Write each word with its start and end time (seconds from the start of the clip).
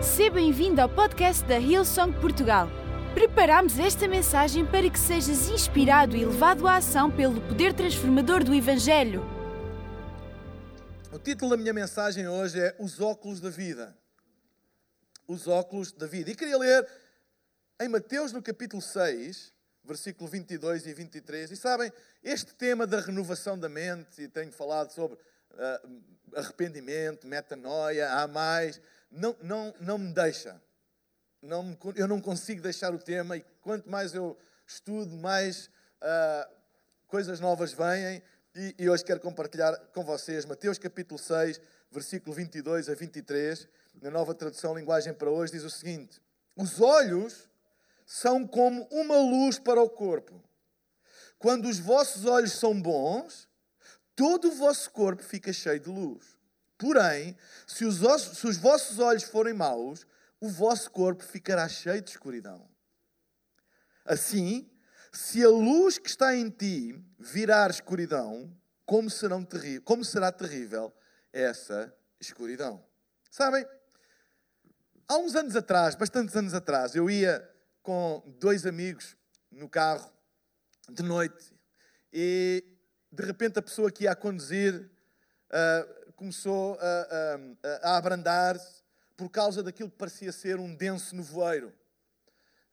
Seja 0.00 0.30
bem-vindo 0.30 0.80
ao 0.80 0.88
podcast 0.88 1.44
da 1.44 1.58
Hillsong 1.58 2.12
Portugal. 2.20 2.68
Preparamos 3.14 3.80
esta 3.80 4.06
mensagem 4.06 4.64
para 4.64 4.88
que 4.88 4.98
sejas 4.98 5.48
inspirado 5.48 6.16
e 6.16 6.24
levado 6.24 6.68
à 6.68 6.76
ação 6.76 7.10
pelo 7.10 7.40
poder 7.40 7.74
transformador 7.74 8.44
do 8.44 8.54
Evangelho. 8.54 9.22
O 11.12 11.18
título 11.18 11.50
da 11.50 11.56
minha 11.56 11.72
mensagem 11.72 12.28
hoje 12.28 12.60
é 12.60 12.76
Os 12.78 13.00
óculos 13.00 13.40
da 13.40 13.50
vida. 13.50 13.96
Os 15.26 15.48
óculos 15.48 15.90
da 15.90 16.06
vida. 16.06 16.30
E 16.30 16.36
queria 16.36 16.56
ler 16.56 16.88
em 17.80 17.88
Mateus, 17.88 18.32
no 18.32 18.40
capítulo 18.40 18.80
6, 18.80 19.52
versículo 19.82 20.30
22 20.30 20.86
e 20.86 20.94
23. 20.94 21.50
E 21.50 21.56
sabem, 21.56 21.92
este 22.22 22.54
tema 22.54 22.86
da 22.86 23.00
renovação 23.00 23.58
da 23.58 23.68
mente, 23.68 24.22
e 24.22 24.28
tenho 24.28 24.52
falado 24.52 24.92
sobre 24.92 25.16
uh, 25.16 26.02
arrependimento, 26.36 27.26
metanoia, 27.26 28.12
há 28.12 28.28
mais, 28.28 28.80
não, 29.10 29.36
não, 29.42 29.74
não 29.80 29.98
me 29.98 30.12
deixa. 30.12 30.60
Não 31.40 31.62
me, 31.62 31.78
eu 31.94 32.08
não 32.08 32.20
consigo 32.20 32.60
deixar 32.60 32.92
o 32.94 32.98
tema 32.98 33.36
e 33.36 33.44
quanto 33.60 33.88
mais 33.88 34.14
eu 34.14 34.36
estudo, 34.66 35.16
mais 35.16 35.70
uh, 36.02 36.54
coisas 37.06 37.40
novas 37.40 37.72
vêm. 37.72 38.22
E, 38.54 38.74
e 38.78 38.90
hoje 38.90 39.04
quero 39.04 39.20
compartilhar 39.20 39.76
com 39.92 40.04
vocês 40.04 40.44
Mateus 40.44 40.78
capítulo 40.78 41.18
6, 41.18 41.60
versículo 41.90 42.34
22 42.34 42.88
a 42.88 42.94
23, 42.94 43.68
na 44.02 44.10
nova 44.10 44.34
tradução 44.34 44.76
linguagem 44.76 45.14
para 45.14 45.30
hoje, 45.30 45.52
diz 45.52 45.64
o 45.64 45.70
seguinte: 45.70 46.20
Os 46.56 46.80
olhos 46.80 47.48
são 48.04 48.46
como 48.46 48.88
uma 48.90 49.18
luz 49.18 49.58
para 49.58 49.82
o 49.82 49.88
corpo. 49.88 50.42
Quando 51.38 51.68
os 51.68 51.78
vossos 51.78 52.24
olhos 52.24 52.52
são 52.52 52.80
bons, 52.80 53.48
todo 54.16 54.48
o 54.48 54.52
vosso 54.52 54.90
corpo 54.90 55.22
fica 55.22 55.52
cheio 55.52 55.78
de 55.78 55.88
luz. 55.88 56.37
Porém, 56.78 57.36
se 57.66 57.84
os, 57.84 57.98
se 58.22 58.46
os 58.46 58.56
vossos 58.56 59.00
olhos 59.00 59.24
forem 59.24 59.52
maus, 59.52 60.06
o 60.40 60.48
vosso 60.48 60.90
corpo 60.90 61.24
ficará 61.24 61.68
cheio 61.68 62.00
de 62.00 62.10
escuridão. 62.10 62.68
Assim, 64.04 64.70
se 65.12 65.44
a 65.44 65.48
luz 65.48 65.98
que 65.98 66.08
está 66.08 66.34
em 66.34 66.48
ti 66.48 67.04
virar 67.18 67.70
escuridão, 67.70 68.56
como, 68.86 69.10
serão 69.10 69.46
como 69.84 70.04
será 70.04 70.30
terrível 70.30 70.94
essa 71.32 71.92
escuridão? 72.20 72.82
Sabem, 73.30 73.66
há 75.08 75.18
uns 75.18 75.34
anos 75.34 75.56
atrás, 75.56 75.96
bastantes 75.96 76.36
anos 76.36 76.54
atrás, 76.54 76.94
eu 76.94 77.10
ia 77.10 77.46
com 77.82 78.22
dois 78.38 78.64
amigos 78.64 79.16
no 79.50 79.68
carro 79.68 80.10
de 80.88 81.02
noite 81.02 81.52
e 82.12 82.64
de 83.10 83.24
repente 83.24 83.58
a 83.58 83.62
pessoa 83.62 83.90
que 83.90 84.04
ia 84.04 84.12
a 84.12 84.16
conduzir 84.16 84.74
uh, 85.50 86.07
começou 86.18 86.76
a, 86.80 87.38
a, 87.84 87.90
a 87.92 87.96
abrandar-se 87.96 88.82
por 89.16 89.30
causa 89.30 89.62
daquilo 89.62 89.88
que 89.88 89.96
parecia 89.96 90.32
ser 90.32 90.58
um 90.58 90.74
denso 90.74 91.14
nevoeiro. 91.14 91.72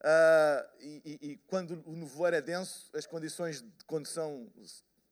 Uh, 0.02 0.68
e, 0.80 1.02
e, 1.06 1.32
e, 1.32 1.38
quando 1.48 1.82
o 1.86 1.96
nevoeiro 1.96 2.36
é 2.36 2.42
denso, 2.42 2.90
as 2.94 3.06
condições 3.06 3.62
de 3.62 3.86
condução 3.86 4.52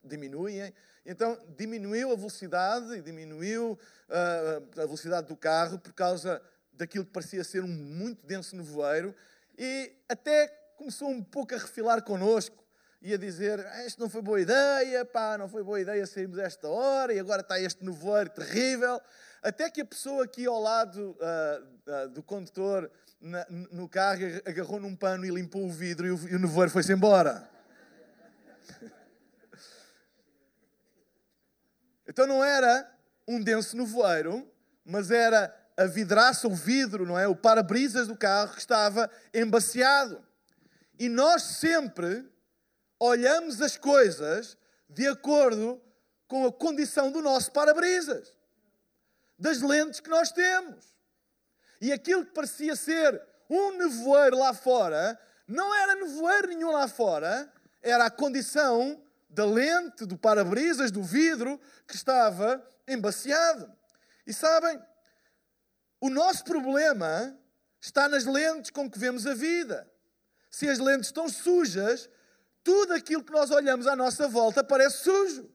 diminuem. 0.03 0.73
Então 1.06 1.38
diminuiu 1.56 2.12
a 2.12 2.16
velocidade 2.16 2.94
e 2.95 3.02
diminuiu 3.02 3.78
uh, 4.09 4.81
a 4.81 4.86
velocidade 4.86 5.28
do 5.28 5.36
carro 5.36 5.78
por 5.78 5.94
causa 5.94 6.42
daquilo 6.72 7.06
que 7.06 7.12
parecia 7.12 7.44
ser 7.44 7.64
um 7.64 7.68
muito 7.68 8.25
denso 8.25 8.56
nevoeiro 8.56 9.16
e 9.58 9.94
até 10.09 10.47
começou 10.75 11.09
um 11.09 11.23
pouco 11.23 11.53
a 11.53 11.58
refilar 11.58 12.02
connosco 12.03 12.62
ia 13.04 13.18
dizer: 13.18 13.59
ah, 13.68 13.86
Isto 13.86 14.00
não 14.00 14.09
foi 14.09 14.22
boa 14.22 14.40
ideia, 14.40 15.04
pá, 15.04 15.38
não 15.38 15.50
foi 15.50 15.62
boa 15.62 15.80
ideia 15.80 16.08
sairmos 16.08 16.38
esta 16.38 16.68
hora 16.70 17.14
e 17.14 17.20
agora 17.20 17.42
está 17.42 17.59
este 17.59 17.84
nevoeiro 17.84 18.30
terrível. 18.30 19.00
Até 19.42 19.70
que 19.70 19.82
a 19.82 19.86
pessoa 19.86 20.23
aqui 20.23 20.46
ao 20.46 20.59
lado 20.59 21.18
uh, 21.20 22.06
uh, 22.06 22.09
do 22.09 22.24
condutor 22.24 22.90
na, 23.20 23.46
no 23.50 23.90
carro 23.90 24.22
agarrou 24.46 24.80
num 24.80 24.96
pano 24.96 25.26
e 25.26 25.30
limpou 25.30 25.66
o 25.66 25.72
vidro 25.72 26.08
e 26.08 26.12
o, 26.12 26.30
e 26.30 26.36
o 26.36 26.40
nevoeiro 26.40 26.72
foi-se 26.72 26.94
embora. 26.94 27.48
Então 32.06 32.28
não 32.28 32.44
era 32.44 32.94
um 33.25 33.41
denso 33.41 33.78
nevoeiro, 33.78 34.46
mas 34.85 35.09
era 35.09 35.56
a 35.75 35.85
vidraça, 35.85 36.47
o 36.50 36.53
vidro, 36.53 37.06
não 37.06 37.18
é? 37.18 37.28
O 37.30 37.35
para-brisas 37.35 38.09
do 38.09 38.16
carro 38.16 38.53
que 38.53 38.59
estava 38.59 39.09
embaciado. 39.34 40.22
E 41.00 41.08
nós 41.08 41.41
sempre 41.44 42.30
olhamos 43.00 43.62
as 43.62 43.78
coisas 43.78 44.58
de 44.90 45.08
acordo 45.08 45.81
com 46.28 46.46
a 46.46 46.52
condição 46.52 47.12
do 47.12 47.22
nosso 47.22 47.52
para-brisas, 47.52 48.34
das 49.38 49.62
lentes 49.62 50.00
que 50.00 50.09
nós 50.09 50.31
temos. 50.31 50.94
E 51.82 51.92
aquilo 51.92 52.26
que 52.26 52.32
parecia 52.32 52.76
ser 52.76 53.22
um 53.50 53.78
nevoeiro 53.78 54.38
lá 54.38 54.53
fora, 54.53 55.20
não 55.48 55.74
era 55.76 55.96
nevoeiro 55.96 56.48
nenhum 56.48 56.72
lá 56.72 56.88
fora, 56.88 57.52
era 57.82 58.06
a 58.06 58.12
condição 58.12 59.03
da 59.30 59.46
lente, 59.46 60.06
do 60.06 60.18
para-brisas, 60.18 60.92
do 60.92 61.03
vidro 61.03 61.59
que 61.88 61.96
estava 61.96 62.66
embaciado. 62.88 63.72
E 64.26 64.34
sabem, 64.34 64.80
o 66.00 66.09
nosso 66.09 66.44
problema 66.44 67.38
está 67.82 68.08
nas 68.08 68.26
lentes 68.26 68.72
com 68.72 68.90
que 68.90 68.98
vemos 68.98 69.28
a 69.28 69.34
vida. 69.34 69.90
Se 70.50 70.70
as 70.70 70.80
lentes 70.80 71.08
estão 71.08 71.28
sujas, 71.28 72.09
tudo 72.63 72.94
aquilo 72.94 73.24
que 73.24 73.31
nós 73.31 73.51
olhamos 73.51 73.88
à 73.88 73.96
nossa 73.96 74.28
volta 74.28 74.63
parece 74.63 75.03
sujo. 75.03 75.50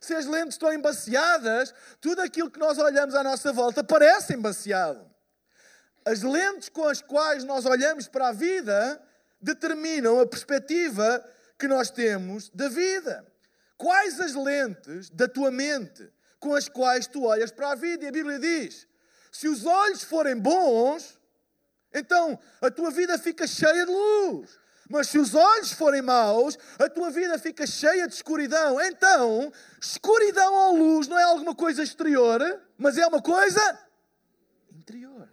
Se 0.00 0.14
as 0.14 0.26
lentes 0.26 0.54
estão 0.54 0.72
embaciadas, 0.72 1.72
tudo 2.00 2.22
aquilo 2.22 2.50
que 2.50 2.58
nós 2.58 2.76
olhamos 2.78 3.14
à 3.14 3.22
nossa 3.22 3.52
volta 3.52 3.84
parece 3.84 4.34
embaciado. 4.34 5.08
As 6.04 6.22
lentes 6.22 6.68
com 6.68 6.88
as 6.88 7.00
quais 7.00 7.44
nós 7.44 7.64
olhamos 7.64 8.08
para 8.08 8.28
a 8.28 8.32
vida 8.32 9.00
determinam 9.40 10.20
a 10.20 10.26
perspectiva 10.26 11.24
que 11.58 11.68
nós 11.68 11.90
temos 11.90 12.50
da 12.50 12.68
vida. 12.68 13.24
Quais 13.78 14.20
as 14.20 14.34
lentes 14.34 15.08
da 15.10 15.28
tua 15.28 15.50
mente 15.50 16.12
com 16.40 16.54
as 16.54 16.68
quais 16.68 17.06
tu 17.06 17.24
olhas 17.24 17.52
para 17.52 17.70
a 17.70 17.74
vida? 17.76 18.04
E 18.04 18.08
a 18.08 18.12
Bíblia 18.12 18.38
diz: 18.38 18.88
se 19.30 19.46
os 19.46 19.64
olhos 19.64 20.02
forem 20.02 20.36
bons, 20.36 21.18
então 21.94 22.38
a 22.60 22.70
tua 22.70 22.90
vida 22.90 23.16
fica 23.18 23.46
cheia 23.46 23.86
de 23.86 23.92
luz. 23.92 24.61
Mas 24.92 25.08
se 25.08 25.18
os 25.18 25.34
olhos 25.34 25.72
forem 25.72 26.02
maus, 26.02 26.58
a 26.78 26.86
tua 26.86 27.10
vida 27.10 27.38
fica 27.38 27.66
cheia 27.66 28.06
de 28.06 28.12
escuridão. 28.12 28.78
Então, 28.78 29.50
escuridão 29.80 30.52
ou 30.52 30.76
luz 30.76 31.08
não 31.08 31.18
é 31.18 31.22
alguma 31.22 31.54
coisa 31.54 31.82
exterior, 31.82 32.38
mas 32.76 32.98
é 32.98 33.06
uma 33.06 33.22
coisa 33.22 33.78
interior. 34.70 35.30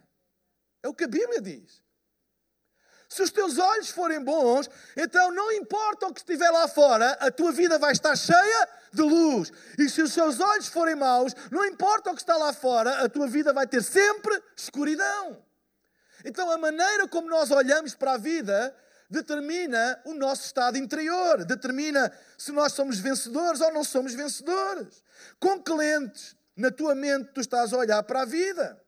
É 0.81 0.87
o 0.87 0.93
que 0.93 1.03
a 1.03 1.09
Bíblia 1.09 1.41
diz. 1.41 1.83
Se 3.09 3.21
os 3.21 3.31
teus 3.31 3.57
olhos 3.57 3.89
forem 3.89 4.23
bons, 4.23 4.69
então 4.95 5.29
não 5.31 5.51
importa 5.51 6.07
o 6.07 6.13
que 6.13 6.21
estiver 6.21 6.49
lá 6.51 6.69
fora, 6.69 7.11
a 7.19 7.29
tua 7.29 7.51
vida 7.51 7.77
vai 7.77 7.91
estar 7.91 8.15
cheia 8.15 8.69
de 8.93 9.01
luz. 9.01 9.51
E 9.77 9.89
se 9.89 10.01
os 10.01 10.13
teus 10.13 10.39
olhos 10.39 10.69
forem 10.69 10.95
maus, 10.95 11.35
não 11.51 11.65
importa 11.65 12.11
o 12.11 12.15
que 12.15 12.21
está 12.21 12.37
lá 12.37 12.53
fora, 12.53 13.03
a 13.03 13.09
tua 13.09 13.27
vida 13.27 13.51
vai 13.51 13.67
ter 13.67 13.83
sempre 13.83 14.41
escuridão. 14.55 15.43
Então 16.23 16.49
a 16.49 16.57
maneira 16.57 17.09
como 17.09 17.27
nós 17.27 17.51
olhamos 17.51 17.93
para 17.93 18.13
a 18.13 18.17
vida 18.17 18.73
determina 19.09 19.99
o 20.05 20.13
nosso 20.13 20.45
estado 20.45 20.77
interior, 20.77 21.43
determina 21.43 22.11
se 22.37 22.51
nós 22.51 22.73
somos 22.73 22.99
vencedores 22.99 23.59
ou 23.59 23.73
não 23.73 23.83
somos 23.83 24.13
vencedores. 24.13 25.03
Com 25.39 25.61
que 25.61 25.73
lentes 25.73 26.35
na 26.55 26.69
tua 26.69 26.93
mente 26.93 27.31
tu 27.33 27.41
estás 27.41 27.73
a 27.73 27.77
olhar 27.77 28.03
para 28.03 28.21
a 28.21 28.25
vida? 28.25 28.79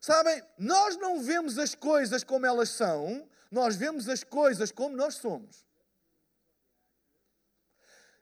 Sabem, 0.00 0.42
nós 0.58 0.96
não 0.96 1.20
vemos 1.20 1.58
as 1.58 1.74
coisas 1.74 2.24
como 2.24 2.46
elas 2.46 2.70
são, 2.70 3.28
nós 3.50 3.76
vemos 3.76 4.08
as 4.08 4.24
coisas 4.24 4.72
como 4.72 4.96
nós 4.96 5.16
somos. 5.16 5.64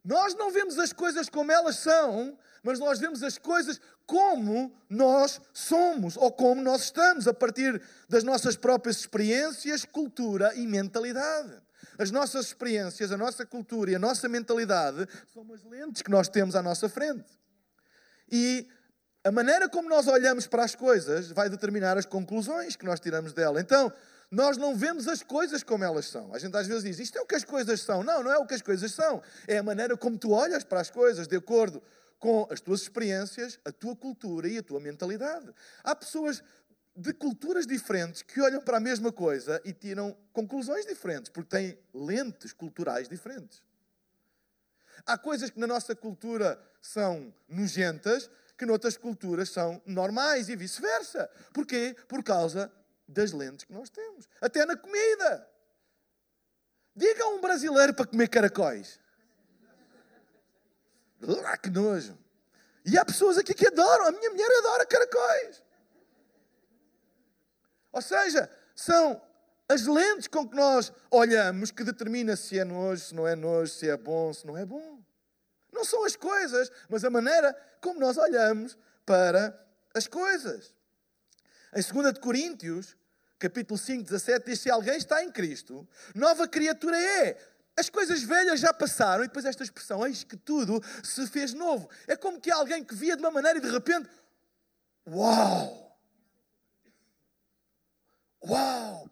Nós 0.04 0.34
não 0.34 0.50
vemos 0.50 0.78
as 0.78 0.92
coisas 0.92 1.28
como 1.28 1.52
elas 1.52 1.76
são, 1.76 2.36
mas 2.62 2.78
nós 2.78 2.98
vemos 2.98 3.22
as 3.22 3.38
coisas 3.38 3.80
como 4.06 4.72
nós 4.88 5.40
somos 5.52 6.16
ou 6.16 6.32
como 6.32 6.60
nós 6.62 6.82
estamos, 6.82 7.28
a 7.28 7.34
partir 7.34 7.80
das 8.08 8.24
nossas 8.24 8.56
próprias 8.56 8.98
experiências, 8.98 9.84
cultura 9.84 10.54
e 10.54 10.66
mentalidade. 10.66 11.54
As 11.98 12.10
nossas 12.10 12.46
experiências, 12.46 13.12
a 13.12 13.16
nossa 13.16 13.44
cultura 13.44 13.90
e 13.90 13.94
a 13.94 13.98
nossa 13.98 14.28
mentalidade 14.28 15.06
são 15.32 15.46
as 15.52 15.62
lentes 15.64 16.02
que 16.02 16.10
nós 16.10 16.28
temos 16.28 16.56
à 16.56 16.62
nossa 16.62 16.88
frente. 16.88 17.24
E 18.30 18.66
a 19.22 19.30
maneira 19.30 19.68
como 19.68 19.88
nós 19.88 20.06
olhamos 20.06 20.46
para 20.46 20.64
as 20.64 20.74
coisas 20.74 21.30
vai 21.30 21.50
determinar 21.50 21.98
as 21.98 22.06
conclusões 22.06 22.74
que 22.74 22.84
nós 22.84 23.00
tiramos 23.00 23.32
dela. 23.32 23.60
Então, 23.60 23.92
nós 24.30 24.56
não 24.56 24.74
vemos 24.76 25.08
as 25.08 25.22
coisas 25.22 25.62
como 25.62 25.84
elas 25.84 26.06
são. 26.06 26.32
A 26.32 26.38
gente 26.38 26.56
às 26.56 26.66
vezes 26.66 26.84
diz, 26.84 26.98
isto 27.00 27.18
é 27.18 27.20
o 27.20 27.26
que 27.26 27.34
as 27.34 27.44
coisas 27.44 27.80
são. 27.82 28.02
Não, 28.02 28.22
não 28.22 28.30
é 28.30 28.38
o 28.38 28.46
que 28.46 28.54
as 28.54 28.62
coisas 28.62 28.92
são. 28.92 29.20
É 29.46 29.58
a 29.58 29.62
maneira 29.62 29.96
como 29.96 30.16
tu 30.16 30.30
olhas 30.30 30.62
para 30.62 30.80
as 30.80 30.90
coisas, 30.90 31.26
de 31.26 31.36
acordo 31.36 31.82
com 32.20 32.46
as 32.50 32.60
tuas 32.60 32.82
experiências, 32.82 33.58
a 33.64 33.72
tua 33.72 33.96
cultura 33.96 34.46
e 34.46 34.58
a 34.58 34.62
tua 34.62 34.78
mentalidade. 34.78 35.52
Há 35.82 35.96
pessoas 35.96 36.44
de 36.94 37.14
culturas 37.14 37.66
diferentes 37.66 38.22
que 38.22 38.40
olham 38.40 38.60
para 38.60 38.76
a 38.76 38.80
mesma 38.80 39.10
coisa 39.10 39.60
e 39.64 39.72
tiram 39.72 40.16
conclusões 40.32 40.84
diferentes, 40.84 41.30
porque 41.30 41.56
têm 41.56 41.78
lentes 41.94 42.52
culturais 42.52 43.08
diferentes. 43.08 43.62
Há 45.06 45.16
coisas 45.16 45.48
que 45.48 45.58
na 45.58 45.66
nossa 45.66 45.96
cultura 45.96 46.60
são 46.82 47.32
nojentas 47.48 48.30
que 48.56 48.66
noutras 48.66 48.98
culturas 48.98 49.48
são 49.48 49.80
normais 49.86 50.50
e 50.50 50.56
vice-versa. 50.56 51.30
Porquê? 51.54 51.96
Por 52.06 52.22
causa 52.22 52.70
das 53.08 53.32
lentes 53.32 53.64
que 53.64 53.72
nós 53.72 53.88
temos. 53.88 54.28
Até 54.38 54.66
na 54.66 54.76
comida. 54.76 55.48
Diga 56.94 57.24
a 57.24 57.28
um 57.28 57.40
brasileiro 57.40 57.94
para 57.94 58.04
comer 58.04 58.28
caracóis. 58.28 59.00
Ah, 61.44 61.56
que 61.56 61.70
nojo. 61.70 62.18
E 62.84 62.98
há 62.98 63.04
pessoas 63.04 63.38
aqui 63.38 63.54
que 63.54 63.66
adoram. 63.66 64.06
A 64.06 64.12
minha 64.12 64.30
mulher 64.30 64.48
adora 64.58 64.86
caracóis. 64.86 65.62
Ou 67.92 68.02
seja, 68.02 68.50
são 68.74 69.20
as 69.68 69.86
lentes 69.86 70.26
com 70.26 70.48
que 70.48 70.56
nós 70.56 70.92
olhamos 71.10 71.70
que 71.70 71.84
determina 71.84 72.36
se 72.36 72.58
é 72.58 72.64
nojo, 72.64 73.04
se 73.04 73.14
não 73.14 73.26
é 73.26 73.36
nojo, 73.36 73.72
se 73.72 73.88
é 73.88 73.96
bom, 73.96 74.32
se 74.32 74.46
não 74.46 74.56
é 74.56 74.64
bom. 74.64 75.00
Não 75.72 75.84
são 75.84 76.04
as 76.04 76.16
coisas, 76.16 76.70
mas 76.88 77.04
a 77.04 77.10
maneira 77.10 77.54
como 77.80 78.00
nós 78.00 78.16
olhamos 78.16 78.76
para 79.06 79.58
as 79.94 80.06
coisas. 80.06 80.74
Em 81.74 81.82
2 81.82 82.18
Coríntios, 82.18 82.96
capítulo 83.38 83.78
5, 83.78 84.04
17, 84.04 84.46
diz: 84.46 84.60
Se 84.60 84.70
alguém 84.70 84.96
está 84.96 85.22
em 85.22 85.30
Cristo, 85.30 85.86
nova 86.14 86.48
criatura 86.48 87.00
é. 87.00 87.38
As 87.80 87.88
coisas 87.88 88.22
velhas 88.22 88.60
já 88.60 88.74
passaram, 88.74 89.24
e 89.24 89.26
depois 89.26 89.46
esta 89.46 89.62
expressão, 89.62 90.06
eis 90.06 90.22
que 90.22 90.36
tudo 90.36 90.82
se 91.02 91.26
fez 91.26 91.54
novo. 91.54 91.88
É 92.06 92.14
como 92.14 92.38
que 92.38 92.50
alguém 92.50 92.84
que 92.84 92.94
via 92.94 93.16
de 93.16 93.22
uma 93.22 93.30
maneira 93.30 93.58
e 93.58 93.62
de 93.62 93.70
repente, 93.70 94.06
uau! 95.08 95.98
Uau! 98.46 99.08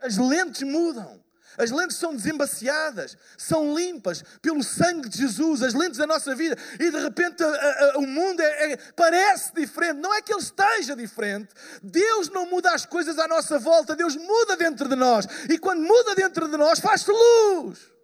As, 0.00 0.16
lentes 0.18 0.62
mudam. 0.62 1.22
As 1.56 1.70
lentes 1.70 1.98
são 1.98 2.16
desembaciadas, 2.16 3.16
são 3.38 3.76
limpas 3.76 4.24
pelo 4.42 4.62
sangue 4.64 5.08
de 5.08 5.18
Jesus, 5.18 5.62
as 5.62 5.74
lentes 5.74 5.98
da 5.98 6.06
nossa 6.06 6.34
vida, 6.34 6.56
e 6.80 6.90
de 6.90 6.98
repente 6.98 7.42
a, 7.44 7.46
a, 7.46 7.92
a, 7.92 7.98
o 7.98 8.06
mundo 8.06 8.40
é, 8.40 8.72
é, 8.72 8.76
parece 8.96 9.54
diferente. 9.54 9.98
Não 10.00 10.12
é 10.14 10.20
que 10.20 10.32
ele 10.32 10.40
esteja 10.40 10.96
diferente, 10.96 11.48
Deus 11.80 12.28
não 12.28 12.46
muda 12.46 12.72
as 12.72 12.86
coisas 12.86 13.18
à 13.18 13.28
nossa 13.28 13.58
volta, 13.58 13.94
Deus 13.94 14.16
muda 14.16 14.56
dentro 14.56 14.88
de 14.88 14.96
nós, 14.96 15.26
e 15.48 15.58
quando 15.58 15.82
muda 15.82 16.14
dentro 16.14 16.48
de 16.48 16.56
nós, 16.56 16.80
faz-se 16.80 17.10
luz. 17.10 17.99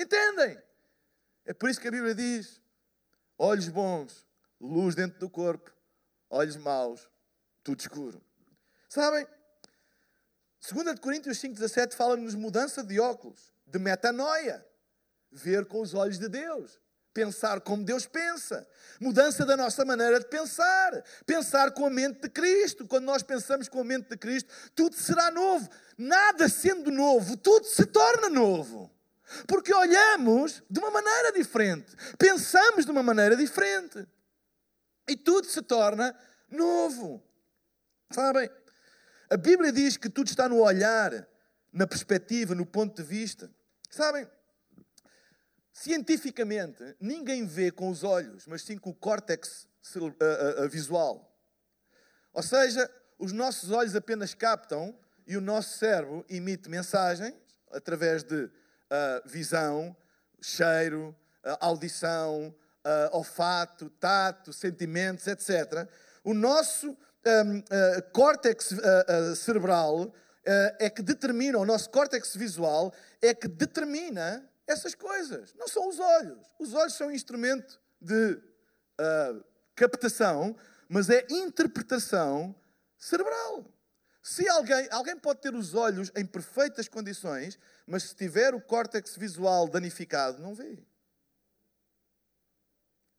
Entendem? 0.00 0.58
É 1.44 1.52
por 1.52 1.68
isso 1.68 1.78
que 1.78 1.88
a 1.88 1.90
Bíblia 1.90 2.14
diz: 2.14 2.58
olhos 3.36 3.68
bons, 3.68 4.26
luz 4.58 4.94
dentro 4.94 5.20
do 5.20 5.28
corpo, 5.28 5.70
olhos 6.30 6.56
maus, 6.56 7.06
tudo 7.62 7.80
escuro. 7.80 8.24
Sabem? 8.88 9.26
2 10.72 10.98
Coríntios 11.00 11.38
5,17 11.38 11.92
fala-nos 11.92 12.34
mudança 12.34 12.82
de 12.82 12.98
óculos, 12.98 13.52
de 13.66 13.78
metanoia, 13.78 14.66
ver 15.30 15.66
com 15.66 15.82
os 15.82 15.92
olhos 15.92 16.18
de 16.18 16.28
Deus, 16.28 16.80
pensar 17.12 17.60
como 17.60 17.84
Deus 17.84 18.06
pensa, 18.06 18.66
mudança 18.98 19.44
da 19.44 19.56
nossa 19.56 19.84
maneira 19.84 20.18
de 20.18 20.28
pensar, 20.28 21.04
pensar 21.26 21.72
com 21.72 21.84
a 21.84 21.90
mente 21.90 22.22
de 22.22 22.30
Cristo. 22.30 22.86
Quando 22.86 23.04
nós 23.04 23.22
pensamos 23.22 23.68
com 23.68 23.80
a 23.80 23.84
mente 23.84 24.08
de 24.08 24.16
Cristo, 24.16 24.50
tudo 24.74 24.96
será 24.96 25.30
novo. 25.30 25.68
Nada 25.98 26.48
sendo 26.48 26.90
novo, 26.90 27.36
tudo 27.36 27.66
se 27.66 27.84
torna 27.84 28.30
novo. 28.30 28.90
Porque 29.46 29.72
olhamos 29.72 30.62
de 30.68 30.80
uma 30.80 30.90
maneira 30.90 31.32
diferente, 31.32 31.94
pensamos 32.18 32.84
de 32.84 32.90
uma 32.90 33.02
maneira 33.02 33.36
diferente. 33.36 34.06
E 35.08 35.16
tudo 35.16 35.46
se 35.46 35.62
torna 35.62 36.16
novo. 36.50 37.22
Sabem? 38.10 38.50
A 39.30 39.36
Bíblia 39.36 39.72
diz 39.72 39.96
que 39.96 40.08
tudo 40.08 40.28
está 40.28 40.48
no 40.48 40.60
olhar, 40.60 41.26
na 41.72 41.86
perspectiva, 41.86 42.54
no 42.54 42.66
ponto 42.66 43.00
de 43.00 43.08
vista. 43.08 43.50
Sabem, 43.88 44.28
cientificamente, 45.72 46.96
ninguém 47.00 47.46
vê 47.46 47.70
com 47.70 47.88
os 47.88 48.02
olhos, 48.02 48.46
mas 48.46 48.62
sim 48.62 48.76
com 48.76 48.90
o 48.90 48.94
córtex 48.94 49.68
visual. 50.70 51.32
Ou 52.32 52.42
seja, 52.42 52.90
os 53.18 53.32
nossos 53.32 53.70
olhos 53.70 53.94
apenas 53.94 54.34
captam 54.34 54.98
e 55.26 55.36
o 55.36 55.40
nosso 55.40 55.78
cérebro 55.78 56.24
emite 56.28 56.68
mensagens 56.68 57.34
através 57.70 58.22
de 58.22 58.50
uh, 58.90 59.28
visão, 59.28 59.96
cheiro, 60.40 61.14
uh, 61.44 61.56
audição, 61.60 62.54
uh, 62.84 63.16
olfato, 63.16 63.90
tato, 63.90 64.52
sentimentos, 64.52 65.26
etc. 65.26 65.88
O 66.24 66.34
nosso 66.34 66.96
um, 67.26 67.58
uh, 67.58 68.02
córtex 68.12 68.72
uh, 68.72 68.76
uh, 68.76 69.36
cerebral 69.36 70.12
é 70.78 70.88
que 70.88 71.02
determina, 71.02 71.58
o 71.58 71.66
nosso 71.66 71.90
córtex 71.90 72.34
visual 72.34 72.92
é 73.20 73.32
que 73.34 73.46
determina 73.46 74.50
essas 74.66 74.94
coisas. 74.94 75.54
Não 75.54 75.68
são 75.68 75.86
os 75.86 76.00
olhos. 76.00 76.38
Os 76.58 76.72
olhos 76.74 76.94
são 76.94 77.08
um 77.08 77.12
instrumento 77.12 77.78
de 78.00 78.40
captação, 79.76 80.56
mas 80.88 81.08
é 81.10 81.24
interpretação 81.30 82.54
cerebral. 82.98 83.66
Se 84.22 84.48
alguém, 84.48 84.88
alguém 84.90 85.16
pode 85.16 85.40
ter 85.40 85.54
os 85.54 85.74
olhos 85.74 86.10
em 86.16 86.24
perfeitas 86.24 86.88
condições, 86.88 87.58
mas 87.90 88.04
se 88.04 88.14
tiver 88.14 88.54
o 88.54 88.60
córtex 88.60 89.16
visual 89.16 89.68
danificado, 89.68 90.40
não 90.40 90.54
vê. 90.54 90.78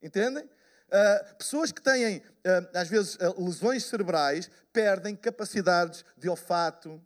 Entendem? 0.01 0.45
Uh, 0.45 1.35
pessoas 1.35 1.71
que 1.71 1.81
têm, 1.81 2.17
uh, 2.17 2.23
às 2.73 2.87
vezes, 2.87 3.15
uh, 3.15 3.45
lesões 3.45 3.83
cerebrais 3.83 4.49
perdem 4.71 5.13
capacidades 5.15 6.05
de 6.17 6.29
olfato, 6.29 7.01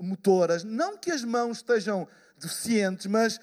motoras. 0.00 0.64
Não 0.64 0.98
que 0.98 1.10
as 1.10 1.22
mãos 1.22 1.58
estejam 1.58 2.08
deficientes, 2.36 3.06
mas 3.06 3.40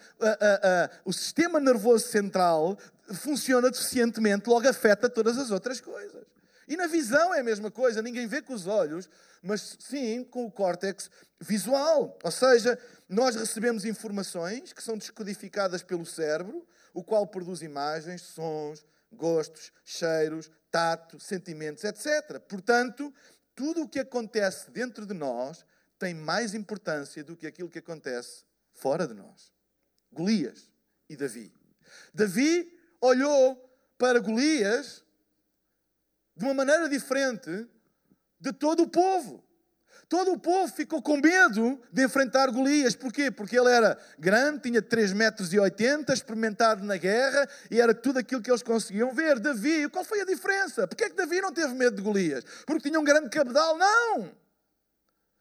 o 1.03 1.11
sistema 1.11 1.59
nervoso 1.59 2.07
central 2.07 2.77
funciona 3.13 3.69
deficientemente, 3.69 4.49
logo 4.49 4.67
afeta 4.67 5.09
todas 5.09 5.37
as 5.37 5.51
outras 5.51 5.81
coisas. 5.81 6.25
E 6.67 6.75
na 6.75 6.87
visão 6.87 7.33
é 7.33 7.39
a 7.39 7.43
mesma 7.43 7.69
coisa, 7.69 8.01
ninguém 8.01 8.27
vê 8.27 8.41
com 8.41 8.53
os 8.53 8.65
olhos, 8.65 9.09
mas 9.41 9.77
sim 9.79 10.23
com 10.23 10.45
o 10.45 10.51
córtex 10.51 11.09
visual. 11.39 12.17
Ou 12.23 12.31
seja, 12.31 12.79
nós 13.07 13.35
recebemos 13.35 13.85
informações 13.85 14.73
que 14.73 14.83
são 14.83 14.97
descodificadas 14.97 15.83
pelo 15.83 16.05
cérebro, 16.05 16.67
o 16.93 17.03
qual 17.03 17.27
produz 17.27 17.61
imagens, 17.61 18.21
sons, 18.21 18.85
gostos, 19.11 19.71
cheiros, 19.83 20.49
tato, 20.71 21.19
sentimentos, 21.19 21.83
etc. 21.83 22.39
Portanto, 22.49 23.13
tudo 23.55 23.83
o 23.83 23.89
que 23.89 23.99
acontece 23.99 24.71
dentro 24.71 25.05
de 25.05 25.13
nós 25.13 25.65
tem 25.99 26.13
mais 26.13 26.53
importância 26.53 27.23
do 27.23 27.37
que 27.37 27.47
aquilo 27.47 27.69
que 27.69 27.79
acontece 27.79 28.43
fora 28.73 29.07
de 29.07 29.13
nós. 29.13 29.53
Golias 30.11 30.69
e 31.07 31.15
Davi. 31.15 31.53
Davi 32.13 32.77
olhou 32.99 33.55
para 33.97 34.19
Golias 34.19 35.04
de 36.35 36.43
uma 36.43 36.53
maneira 36.53 36.89
diferente 36.89 37.67
de 38.39 38.53
todo 38.53 38.83
o 38.83 38.89
povo. 38.89 39.43
Todo 40.07 40.33
o 40.33 40.39
povo 40.39 40.71
ficou 40.71 41.01
com 41.01 41.17
medo 41.17 41.81
de 41.91 42.03
enfrentar 42.03 42.51
Golias. 42.51 42.95
Porquê? 42.95 43.31
Porque 43.31 43.57
ele 43.57 43.71
era 43.71 43.97
grande, 44.19 44.61
tinha 44.61 44.81
3 44.81 45.13
metros 45.13 45.51
e 45.51 45.59
80, 45.59 46.13
experimentado 46.13 46.83
na 46.83 46.95
guerra 46.95 47.49
e 47.71 47.81
era 47.81 47.93
tudo 47.93 48.19
aquilo 48.19 48.41
que 48.41 48.51
eles 48.51 48.61
conseguiam 48.61 49.11
ver. 49.13 49.39
Davi, 49.39 49.89
qual 49.89 50.05
foi 50.05 50.21
a 50.21 50.25
diferença? 50.25 50.87
Porquê 50.87 51.05
é 51.05 51.09
que 51.09 51.15
Davi 51.15 51.41
não 51.41 51.51
teve 51.51 51.73
medo 51.73 51.95
de 51.95 52.03
Golias? 52.03 52.43
Porque 52.67 52.89
tinha 52.89 52.99
um 52.99 53.03
grande 53.03 53.29
cabedal? 53.29 53.77
Não! 53.77 54.31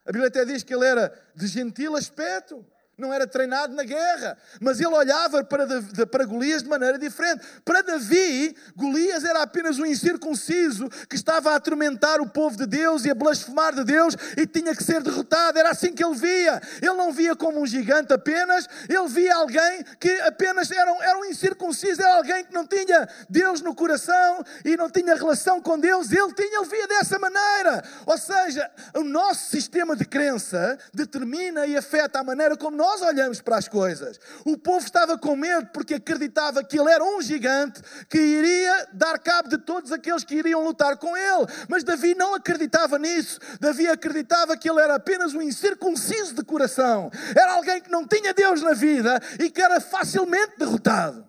A 0.06 0.12
Bíblia 0.12 0.28
até 0.28 0.44
diz 0.44 0.62
que 0.62 0.74
ele 0.74 0.86
era 0.86 1.12
de 1.34 1.46
gentil 1.46 1.94
aspecto 1.94 2.64
não 2.96 3.12
era 3.12 3.26
treinado 3.26 3.74
na 3.74 3.82
guerra, 3.82 4.38
mas 4.60 4.78
ele 4.78 4.94
olhava 4.94 5.42
para, 5.42 5.66
para 6.10 6.24
Golias 6.24 6.62
de 6.62 6.68
maneira 6.68 6.98
diferente. 6.98 7.44
Para 7.64 7.82
Davi, 7.82 8.56
Golias 8.76 9.24
era 9.24 9.42
apenas 9.42 9.78
um 9.78 9.86
incircunciso 9.86 10.88
que 11.08 11.16
estava 11.16 11.52
a 11.52 11.56
atormentar 11.56 12.20
o 12.20 12.28
povo 12.28 12.56
de 12.56 12.66
Deus 12.66 13.04
e 13.04 13.10
a 13.10 13.14
blasfemar 13.14 13.74
de 13.74 13.84
Deus 13.84 14.14
e 14.36 14.46
tinha 14.46 14.74
que 14.74 14.84
ser 14.84 15.02
derrotado. 15.02 15.58
Era 15.58 15.70
assim 15.70 15.92
que 15.92 16.04
ele 16.04 16.14
via. 16.14 16.60
Ele 16.80 16.94
não 16.94 17.12
via 17.12 17.34
como 17.34 17.60
um 17.60 17.66
gigante 17.66 18.12
apenas, 18.12 18.68
ele 18.88 19.08
via 19.08 19.34
alguém 19.34 19.84
que 19.98 20.12
apenas 20.20 20.70
era 20.70 20.92
um, 20.92 21.02
era 21.02 21.18
um 21.18 21.24
incircunciso, 21.24 22.00
era 22.00 22.16
alguém 22.16 22.44
que 22.44 22.54
não 22.54 22.66
tinha 22.66 23.08
Deus 23.28 23.60
no 23.60 23.74
coração 23.74 24.44
e 24.64 24.76
não 24.76 24.88
tinha 24.88 25.14
relação 25.16 25.60
com 25.60 25.78
Deus. 25.78 26.12
Ele 26.12 26.32
tinha, 26.32 26.60
ele 26.60 26.68
via 26.68 26.86
dessa 26.86 27.18
maneira. 27.18 27.82
Ou 28.06 28.16
seja, 28.16 28.70
o 28.94 29.02
nosso 29.02 29.50
sistema 29.50 29.96
de 29.96 30.04
crença 30.04 30.78
determina 30.92 31.66
e 31.66 31.76
afeta 31.76 32.20
a 32.20 32.24
maneira 32.24 32.56
como 32.56 32.76
nós 32.76 32.83
nós 32.84 33.00
olhamos 33.00 33.40
para 33.40 33.56
as 33.56 33.66
coisas. 33.66 34.20
O 34.44 34.58
povo 34.58 34.84
estava 34.84 35.16
com 35.16 35.34
medo 35.34 35.68
porque 35.72 35.94
acreditava 35.94 36.62
que 36.62 36.78
ele 36.78 36.90
era 36.90 37.02
um 37.02 37.22
gigante 37.22 37.80
que 38.10 38.18
iria 38.18 38.88
dar 38.92 39.18
cabo 39.18 39.48
de 39.48 39.56
todos 39.56 39.90
aqueles 39.90 40.22
que 40.22 40.34
iriam 40.34 40.62
lutar 40.62 40.98
com 40.98 41.16
ele. 41.16 41.46
Mas 41.66 41.82
Davi 41.82 42.14
não 42.14 42.34
acreditava 42.34 42.98
nisso. 42.98 43.40
Davi 43.58 43.88
acreditava 43.88 44.54
que 44.54 44.68
ele 44.68 44.80
era 44.80 44.96
apenas 44.96 45.32
um 45.32 45.40
incircunciso 45.40 46.34
de 46.34 46.44
coração. 46.44 47.10
Era 47.34 47.54
alguém 47.54 47.80
que 47.80 47.90
não 47.90 48.06
tinha 48.06 48.34
Deus 48.34 48.60
na 48.60 48.74
vida 48.74 49.18
e 49.40 49.50
que 49.50 49.62
era 49.62 49.80
facilmente 49.80 50.58
derrotado. 50.58 51.26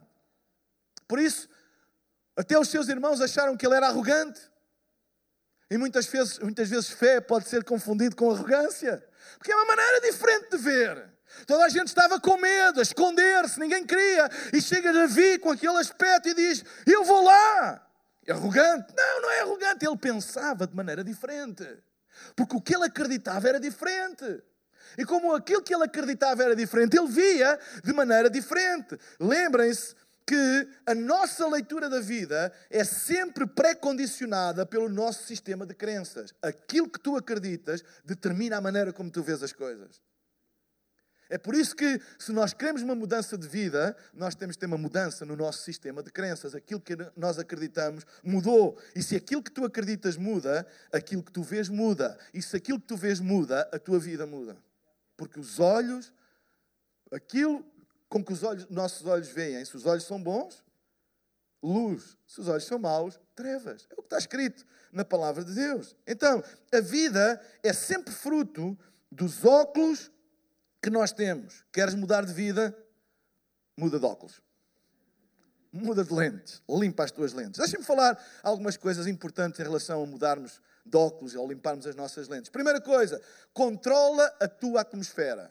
Por 1.07 1.19
isso, 1.19 1.47
até 2.35 2.59
os 2.59 2.67
seus 2.67 2.89
irmãos 2.89 3.21
acharam 3.21 3.55
que 3.55 3.65
ele 3.65 3.75
era 3.75 3.87
arrogante. 3.87 4.41
E 5.71 5.77
muitas 5.77 6.05
vezes, 6.05 6.37
muitas 6.39 6.69
vezes 6.69 6.89
fé 6.89 7.21
pode 7.21 7.47
ser 7.47 7.63
confundido 7.63 8.13
com 8.13 8.29
arrogância. 8.29 9.01
Porque 9.37 9.53
é 9.53 9.55
uma 9.55 9.65
maneira 9.65 10.01
diferente 10.01 10.49
de 10.49 10.57
ver. 10.57 11.14
Toda 11.45 11.65
a 11.65 11.69
gente 11.69 11.87
estava 11.87 12.19
com 12.19 12.37
medo, 12.37 12.79
a 12.79 12.83
esconder-se, 12.83 13.59
ninguém 13.59 13.85
queria. 13.85 14.29
E 14.53 14.61
chega 14.61 14.91
Davi 14.91 15.39
com 15.39 15.51
aquele 15.51 15.77
aspecto 15.77 16.29
e 16.29 16.33
diz: 16.33 16.63
Eu 16.85 17.03
vou 17.03 17.23
lá. 17.23 17.81
É 18.25 18.31
arrogante? 18.31 18.93
Não, 18.95 19.21
não 19.21 19.31
é 19.31 19.41
arrogante. 19.41 19.85
Ele 19.85 19.97
pensava 19.97 20.65
de 20.65 20.75
maneira 20.75 21.03
diferente. 21.03 21.67
Porque 22.35 22.55
o 22.55 22.61
que 22.61 22.75
ele 22.75 22.85
acreditava 22.85 23.47
era 23.47 23.59
diferente. 23.59 24.41
E 24.97 25.05
como 25.05 25.33
aquilo 25.33 25.61
que 25.61 25.73
ele 25.73 25.83
acreditava 25.83 26.43
era 26.43 26.55
diferente, 26.55 26.97
ele 26.97 27.07
via 27.07 27.59
de 27.83 27.93
maneira 27.93 28.29
diferente. 28.29 28.97
Lembrem-se 29.19 29.95
que 30.25 30.67
a 30.85 30.95
nossa 30.95 31.47
leitura 31.47 31.87
da 31.87 31.99
vida 31.99 32.51
é 32.69 32.83
sempre 32.83 33.45
pré-condicionada 33.45 34.65
pelo 34.65 34.89
nosso 34.89 35.23
sistema 35.23 35.65
de 35.65 35.75
crenças. 35.75 36.33
Aquilo 36.41 36.89
que 36.89 36.99
tu 36.99 37.15
acreditas 37.15 37.83
determina 38.03 38.57
a 38.57 38.61
maneira 38.61 38.91
como 38.91 39.11
tu 39.11 39.21
vês 39.21 39.43
as 39.43 39.53
coisas. 39.53 40.01
É 41.29 41.37
por 41.37 41.55
isso 41.55 41.75
que, 41.75 41.99
se 42.19 42.31
nós 42.31 42.53
queremos 42.53 42.81
uma 42.81 42.93
mudança 42.93 43.37
de 43.37 43.47
vida, 43.47 43.95
nós 44.13 44.35
temos 44.35 44.55
que 44.55 44.59
ter 44.59 44.67
uma 44.67 44.77
mudança 44.77 45.25
no 45.25 45.35
nosso 45.35 45.63
sistema 45.63 46.03
de 46.03 46.11
crenças. 46.11 46.53
Aquilo 46.53 46.79
que 46.79 46.95
nós 47.15 47.39
acreditamos 47.39 48.05
mudou. 48.23 48.77
E 48.95 49.01
se 49.01 49.15
aquilo 49.15 49.41
que 49.41 49.51
tu 49.51 49.65
acreditas 49.65 50.17
muda, 50.17 50.67
aquilo 50.91 51.23
que 51.23 51.31
tu 51.31 51.41
vês 51.41 51.67
muda. 51.67 52.17
E 52.33 52.41
se 52.41 52.55
aquilo 52.55 52.79
que 52.79 52.87
tu 52.87 52.95
vês 52.95 53.19
muda, 53.19 53.67
a 53.71 53.79
tua 53.79 53.97
vida 53.97 54.27
muda. 54.27 54.55
Porque 55.17 55.39
os 55.39 55.59
olhos, 55.59 56.13
aquilo 57.11 57.65
com 58.07 58.23
que 58.23 58.31
os 58.31 58.43
olhos, 58.43 58.67
nossos 58.69 59.07
olhos 59.07 59.27
veem, 59.29 59.65
se 59.65 59.75
os 59.75 59.85
olhos 59.85 60.03
são 60.03 60.21
bons, 60.21 60.63
luz. 61.61 62.15
Se 62.27 62.39
os 62.39 62.47
olhos 62.47 62.65
são 62.65 62.77
maus, 62.77 63.19
trevas. 63.35 63.87
É 63.89 63.93
o 63.93 63.97
que 63.97 64.07
está 64.07 64.17
escrito 64.17 64.63
na 64.91 65.03
palavra 65.03 65.43
de 65.43 65.53
Deus. 65.53 65.95
Então, 66.05 66.43
a 66.71 66.79
vida 66.79 67.41
é 67.63 67.73
sempre 67.73 68.13
fruto 68.13 68.77
dos 69.11 69.43
óculos 69.43 70.11
que 70.85 70.89
nós 70.91 71.11
temos. 71.11 71.65
Queres 71.73 71.95
mudar 71.95 72.23
de 72.23 72.31
vida? 72.31 72.77
Muda 73.75 73.99
de 73.99 74.05
óculos. 74.05 74.39
Muda 75.73 76.03
de 76.03 76.13
lentes. 76.13 76.61
Limpa 76.69 77.03
as 77.03 77.11
tuas 77.11 77.33
lentes. 77.33 77.57
Deixa-me 77.57 77.83
falar 77.83 78.23
algumas 78.43 78.77
coisas 78.77 79.07
importantes 79.07 79.59
em 79.59 79.63
relação 79.63 80.03
a 80.03 80.05
mudarmos 80.05 80.61
de 80.85 80.95
óculos 80.95 81.33
ou 81.33 81.47
limparmos 81.47 81.87
as 81.87 81.95
nossas 81.95 82.27
lentes. 82.27 82.51
Primeira 82.51 82.79
coisa, 82.79 83.19
controla 83.51 84.31
a 84.39 84.47
tua 84.47 84.81
atmosfera. 84.81 85.49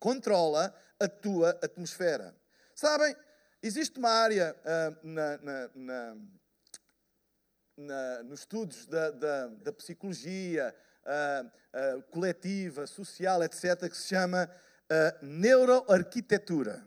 Controla 0.00 0.74
a 0.98 1.06
tua 1.06 1.50
atmosfera. 1.62 2.34
Sabem, 2.74 3.14
existe 3.62 3.96
uma 3.96 4.10
área 4.10 4.56
uh, 4.64 5.06
na, 5.06 5.38
na, 5.38 5.70
na, 5.72 6.16
na, 7.76 8.22
nos 8.24 8.40
estudos 8.40 8.86
da, 8.86 9.12
da, 9.12 9.46
da 9.46 9.72
psicologia 9.72 10.74
uh, 11.04 11.46
uh, 11.46 12.02
coletiva, 12.10 12.86
social, 12.86 13.42
etc., 13.42 13.88
que 13.88 13.96
se 13.96 14.08
chama 14.08 14.50
neuroarquitetura. 15.20 16.82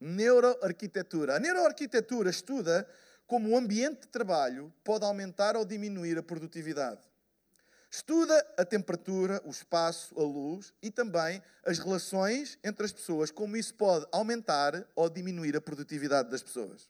Neuroarquitetura. 0.00 1.36
A 1.36 1.38
neuroarquitetura 1.38 2.30
estuda 2.30 2.88
como 3.26 3.50
o 3.50 3.58
ambiente 3.58 4.00
de 4.00 4.08
trabalho 4.08 4.72
pode 4.82 5.04
aumentar 5.04 5.54
ou 5.54 5.64
diminuir 5.64 6.16
a 6.16 6.22
produtividade. 6.22 7.10
Estuda 7.90 8.46
a 8.56 8.64
temperatura, 8.64 9.42
o 9.44 9.50
espaço, 9.50 10.18
a 10.18 10.22
luz 10.22 10.72
e 10.80 10.92
também 10.92 11.42
as 11.64 11.80
relações 11.80 12.56
entre 12.62 12.86
as 12.86 12.92
pessoas, 12.92 13.32
como 13.32 13.56
isso 13.56 13.74
pode 13.74 14.06
aumentar 14.12 14.86
ou 14.94 15.10
diminuir 15.10 15.56
a 15.56 15.60
produtividade 15.60 16.30
das 16.30 16.42
pessoas. 16.42 16.88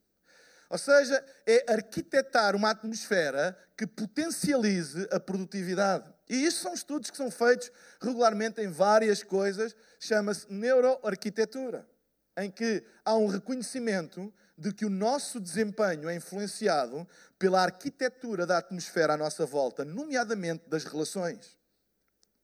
Ou 0.68 0.76
seja, 0.76 1.24
é 1.46 1.72
arquitetar 1.72 2.54
uma 2.54 2.70
atmosfera 2.70 3.58
que 3.76 3.86
potencialize 3.86 5.08
a 5.10 5.18
produtividade. 5.18 6.12
E 6.30 6.46
isso 6.46 6.62
são 6.62 6.72
estudos 6.72 7.10
que 7.10 7.16
são 7.16 7.28
feitos 7.28 7.72
regularmente 8.00 8.62
em 8.62 8.68
várias 8.68 9.20
coisas, 9.20 9.74
chama-se 9.98 10.46
neuroarquitetura, 10.48 11.84
em 12.38 12.48
que 12.48 12.84
há 13.04 13.16
um 13.16 13.26
reconhecimento 13.26 14.32
de 14.56 14.72
que 14.72 14.84
o 14.84 14.90
nosso 14.90 15.40
desempenho 15.40 16.08
é 16.08 16.14
influenciado 16.14 17.04
pela 17.36 17.60
arquitetura 17.60 18.46
da 18.46 18.58
atmosfera 18.58 19.14
à 19.14 19.16
nossa 19.16 19.44
volta, 19.44 19.84
nomeadamente 19.84 20.68
das 20.68 20.84
relações. 20.84 21.58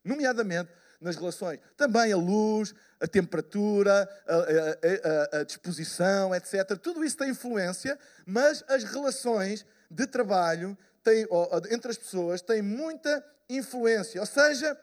Nomeadamente 0.05 0.73
nas 1.01 1.15
relações. 1.15 1.61
Também 1.77 2.13
a 2.13 2.17
luz, 2.17 2.75
a 2.99 3.07
temperatura, 3.07 4.09
a, 4.27 4.35
a, 4.35 5.37
a, 5.37 5.41
a, 5.41 5.45
disposição, 5.45 6.35
etc. 6.35 6.77
Tudo 6.83 7.05
isso 7.05 7.17
tem 7.17 7.31
influência, 7.31 7.97
mas 8.27 8.65
as 8.67 8.83
relações 8.83 9.65
de 9.89 10.09
trabalho 10.09 10.77
têm, 11.05 11.25
entre 11.71 11.93
as 11.93 11.97
pessoas 11.97 12.43
têm 12.43 12.63
muita 12.63 13.25
influência. 13.49 14.21
Ou 14.21 14.27
seja, 14.27 14.79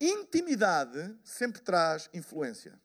intimidade 0.00 1.14
sempre 1.24 1.60
traz 1.60 2.08
influência. 2.12 2.78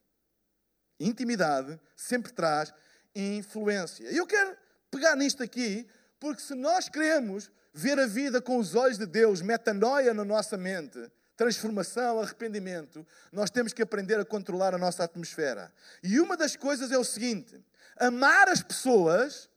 Intimidade 0.98 1.78
sempre 1.96 2.32
traz 2.32 2.72
influência. 3.14 4.10
E 4.10 4.16
eu 4.16 4.26
quero 4.26 4.56
pegar 4.90 5.16
nisto 5.16 5.42
aqui, 5.42 5.86
porque 6.18 6.42
se 6.42 6.54
nós 6.54 6.88
queremos 6.88 7.50
ver 7.72 7.98
a 7.98 8.06
vida 8.06 8.40
com 8.40 8.56
os 8.56 8.74
olhos 8.74 8.98
de 8.98 9.06
Deus, 9.06 9.42
metanoia 9.42 10.14
na 10.14 10.24
nossa 10.24 10.56
mente, 10.56 11.10
transformação, 11.36 12.20
arrependimento, 12.20 13.06
nós 13.32 13.50
temos 13.50 13.72
que 13.72 13.82
aprender 13.82 14.18
a 14.18 14.24
controlar 14.24 14.74
a 14.74 14.78
nossa 14.78 15.02
atmosfera. 15.02 15.72
E 16.02 16.20
uma 16.20 16.36
das 16.36 16.54
coisas 16.56 16.92
é 16.92 16.98
o 16.98 17.04
seguinte: 17.04 17.60
amar 17.96 18.48
as 18.48 18.62
pessoas, 18.62 19.50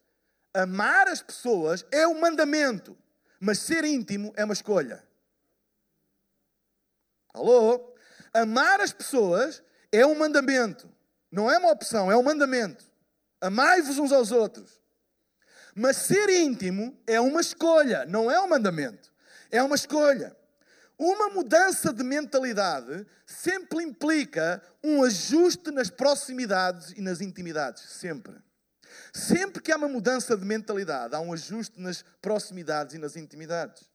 amar 0.54 1.08
as 1.08 1.22
pessoas 1.22 1.86
é 1.92 2.08
um 2.08 2.20
mandamento, 2.20 2.98
mas 3.40 3.60
ser 3.60 3.84
íntimo 3.86 4.34
é 4.36 4.44
uma 4.44 4.54
escolha. 4.54 5.07
Alô? 7.38 7.96
Amar 8.34 8.82
as 8.82 8.92
pessoas 8.92 9.64
é 9.92 10.06
um 10.06 10.18
mandamento, 10.18 10.90
não 11.32 11.50
é 11.50 11.58
uma 11.58 11.72
opção, 11.72 12.12
é 12.12 12.18
um 12.18 12.24
mandamento. 12.24 12.86
Amai-vos 13.40 13.98
uns 13.98 14.12
aos 14.12 14.32
outros. 14.32 14.82
Mas 15.76 15.98
ser 15.98 16.30
íntimo 16.30 17.00
é 17.06 17.22
uma 17.22 17.40
escolha, 17.40 18.06
não 18.06 18.30
é 18.32 18.40
um 18.42 18.50
mandamento. 18.50 19.14
É 19.52 19.62
uma 19.62 19.76
escolha. 19.76 20.36
Uma 20.98 21.30
mudança 21.30 21.94
de 21.94 22.04
mentalidade 22.04 23.06
sempre 23.26 23.84
implica 23.84 24.62
um 24.84 25.04
ajuste 25.04 25.70
nas 25.70 25.92
proximidades 25.92 26.92
e 26.98 27.02
nas 27.02 27.22
intimidades. 27.22 27.84
Sempre. 27.84 28.34
Sempre 29.14 29.62
que 29.62 29.72
há 29.72 29.78
uma 29.78 29.88
mudança 29.88 30.36
de 30.36 30.44
mentalidade, 30.44 31.14
há 31.14 31.20
um 31.20 31.32
ajuste 31.32 31.80
nas 31.80 32.04
proximidades 32.20 32.96
e 32.96 32.98
nas 32.98 33.16
intimidades. 33.16 33.88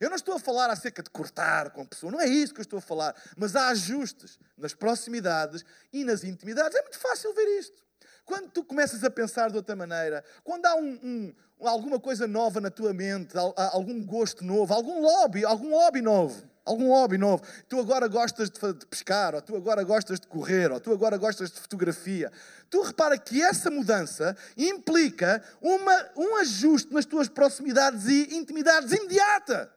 Eu 0.00 0.08
não 0.08 0.16
estou 0.16 0.34
a 0.34 0.38
falar 0.38 0.70
acerca 0.70 1.02
de 1.02 1.10
cortar 1.10 1.70
com 1.70 1.82
a 1.82 1.84
pessoa, 1.86 2.12
não 2.12 2.20
é 2.20 2.26
isso 2.26 2.52
que 2.52 2.60
eu 2.60 2.64
estou 2.64 2.78
a 2.78 2.82
falar, 2.82 3.14
mas 3.36 3.56
há 3.56 3.68
ajustes 3.68 4.38
nas 4.56 4.74
proximidades 4.74 5.64
e 5.92 6.04
nas 6.04 6.24
intimidades. 6.24 6.76
É 6.76 6.82
muito 6.82 6.98
fácil 6.98 7.32
ver 7.34 7.58
isto. 7.58 7.86
Quando 8.24 8.50
tu 8.50 8.64
começas 8.64 9.04
a 9.04 9.10
pensar 9.10 9.50
de 9.50 9.56
outra 9.56 9.76
maneira, 9.76 10.24
quando 10.42 10.66
há 10.66 10.74
um, 10.74 10.98
um, 11.02 11.34
alguma 11.60 12.00
coisa 12.00 12.26
nova 12.26 12.60
na 12.60 12.70
tua 12.70 12.92
mente, 12.92 13.36
algum 13.72 14.04
gosto 14.04 14.44
novo, 14.44 14.74
algum 14.74 15.00
hobby, 15.00 15.44
algum 15.44 15.70
hobby 15.70 16.02
novo, 16.02 16.42
algum 16.64 16.88
hobby 16.88 17.16
novo, 17.16 17.44
tu 17.68 17.78
agora 17.78 18.08
gostas 18.08 18.50
de 18.50 18.58
pescar, 18.86 19.36
ou 19.36 19.40
tu 19.40 19.54
agora 19.54 19.84
gostas 19.84 20.18
de 20.18 20.26
correr, 20.26 20.72
ou 20.72 20.80
tu 20.80 20.92
agora 20.92 21.16
gostas 21.16 21.52
de 21.52 21.60
fotografia, 21.60 22.32
tu 22.68 22.82
repara 22.82 23.16
que 23.16 23.40
essa 23.40 23.70
mudança 23.70 24.36
implica 24.56 25.40
uma, 25.62 26.10
um 26.16 26.36
ajuste 26.36 26.92
nas 26.92 27.04
tuas 27.04 27.28
proximidades 27.28 28.06
e 28.08 28.36
intimidades 28.36 28.90
imediata. 28.90 29.75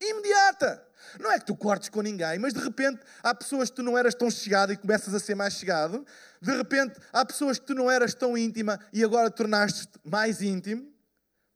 Imediata. 0.00 0.86
Não 1.18 1.30
é 1.30 1.38
que 1.38 1.46
tu 1.46 1.56
cortes 1.56 1.88
com 1.88 2.02
ninguém, 2.02 2.38
mas 2.38 2.52
de 2.52 2.60
repente 2.60 3.00
há 3.22 3.34
pessoas 3.34 3.70
que 3.70 3.76
tu 3.76 3.82
não 3.82 3.96
eras 3.96 4.14
tão 4.14 4.30
chegado 4.30 4.72
e 4.72 4.76
começas 4.76 5.14
a 5.14 5.18
ser 5.18 5.34
mais 5.34 5.54
chegado. 5.54 6.04
De 6.40 6.54
repente 6.56 6.98
há 7.12 7.24
pessoas 7.24 7.58
que 7.58 7.66
tu 7.66 7.74
não 7.74 7.90
eras 7.90 8.14
tão 8.14 8.36
íntima 8.36 8.78
e 8.92 9.02
agora 9.02 9.30
tornaste-te 9.30 9.98
mais 10.04 10.42
íntimo. 10.42 10.92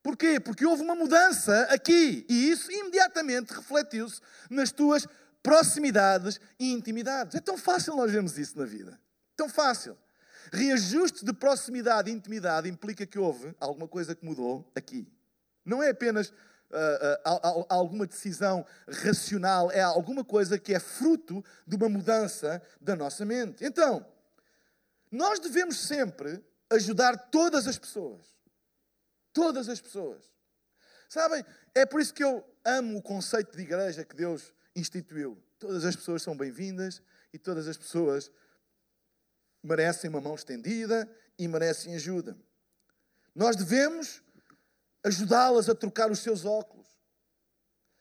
Porquê? 0.03 0.41
Porque 0.41 0.67
houve 0.67 0.83
uma 0.83 0.95
mudança 0.95 1.67
aqui 1.71 2.27
e 2.29 2.51
isso 2.51 2.71
imediatamente 2.73 3.53
refletiu-se 3.53 4.21
nas 4.51 4.73
tuas 4.73 5.07
proximidades 5.43 6.41
e 6.59 6.73
intimidades. 6.73 7.35
É 7.35 7.41
tão 7.41 7.59
fácil 7.59 7.97
nós 7.97 8.11
vermos 8.11 8.39
isso 8.39 8.59
na 8.59 8.65
vida. 8.65 8.99
Tão 9.37 9.49
fácil. 9.49 9.97
Reajuste 10.53 11.25
de 11.25 11.33
proximidade 11.33 12.11
e 12.11 12.15
intimidade 12.15 12.69
implica 12.69 13.07
que 13.07 13.19
houve 13.19 13.55
alguma 13.61 13.87
coisa 13.87 14.15
que 14.15 14.25
mudou 14.25 14.71
aqui. 14.75 15.07
Não 15.65 15.83
é 15.83 15.91
apenas 15.91 16.33
uh, 16.73 17.67
alguma 17.69 18.07
decisão 18.07 18.65
racional, 18.89 19.71
é 19.71 19.81
alguma 19.81 20.25
coisa 20.25 20.59
que 20.59 20.75
é 20.75 20.81
fruto 20.81 21.45
de 21.67 21.77
uma 21.77 21.89
mudança 21.89 22.63
da 22.81 22.97
nossa 22.97 23.25
mente. 23.25 23.65
Então, 23.65 24.05
nós 25.11 25.39
devemos 25.39 25.79
sempre 25.79 26.43
ajudar 26.71 27.17
todas 27.31 27.67
as 27.67 27.79
pessoas. 27.79 28.25
Todas 29.33 29.69
as 29.69 29.81
pessoas. 29.81 30.33
Sabem, 31.09 31.45
é 31.75 31.85
por 31.85 32.01
isso 32.01 32.15
que 32.15 32.25
eu 32.25 32.45
amo 32.65 32.99
o 32.99 33.03
conceito 33.03 33.57
de 33.57 33.63
igreja 33.63 34.05
que 34.05 34.17
Deus 34.17 34.55
instituiu. 34.75 35.43
Todas 35.59 35.85
as 35.85 35.95
pessoas 35.95 36.23
são 36.23 36.37
bem-vindas 36.37 37.03
e 37.33 37.39
todas 37.39 37.69
as 37.69 37.77
pessoas 37.77 38.31
merecem 39.63 40.09
uma 40.09 40.21
mão 40.21 40.35
estendida 40.35 41.09
e 41.39 41.47
merecem 41.47 41.95
ajuda. 41.95 42.37
Nós 43.35 43.57
devemos 43.57 44.22
ajudá-las 45.05 45.69
a 45.69 45.75
trocar 45.75 46.11
os 46.11 46.21
seus 46.21 46.45
óculos, 46.45 46.87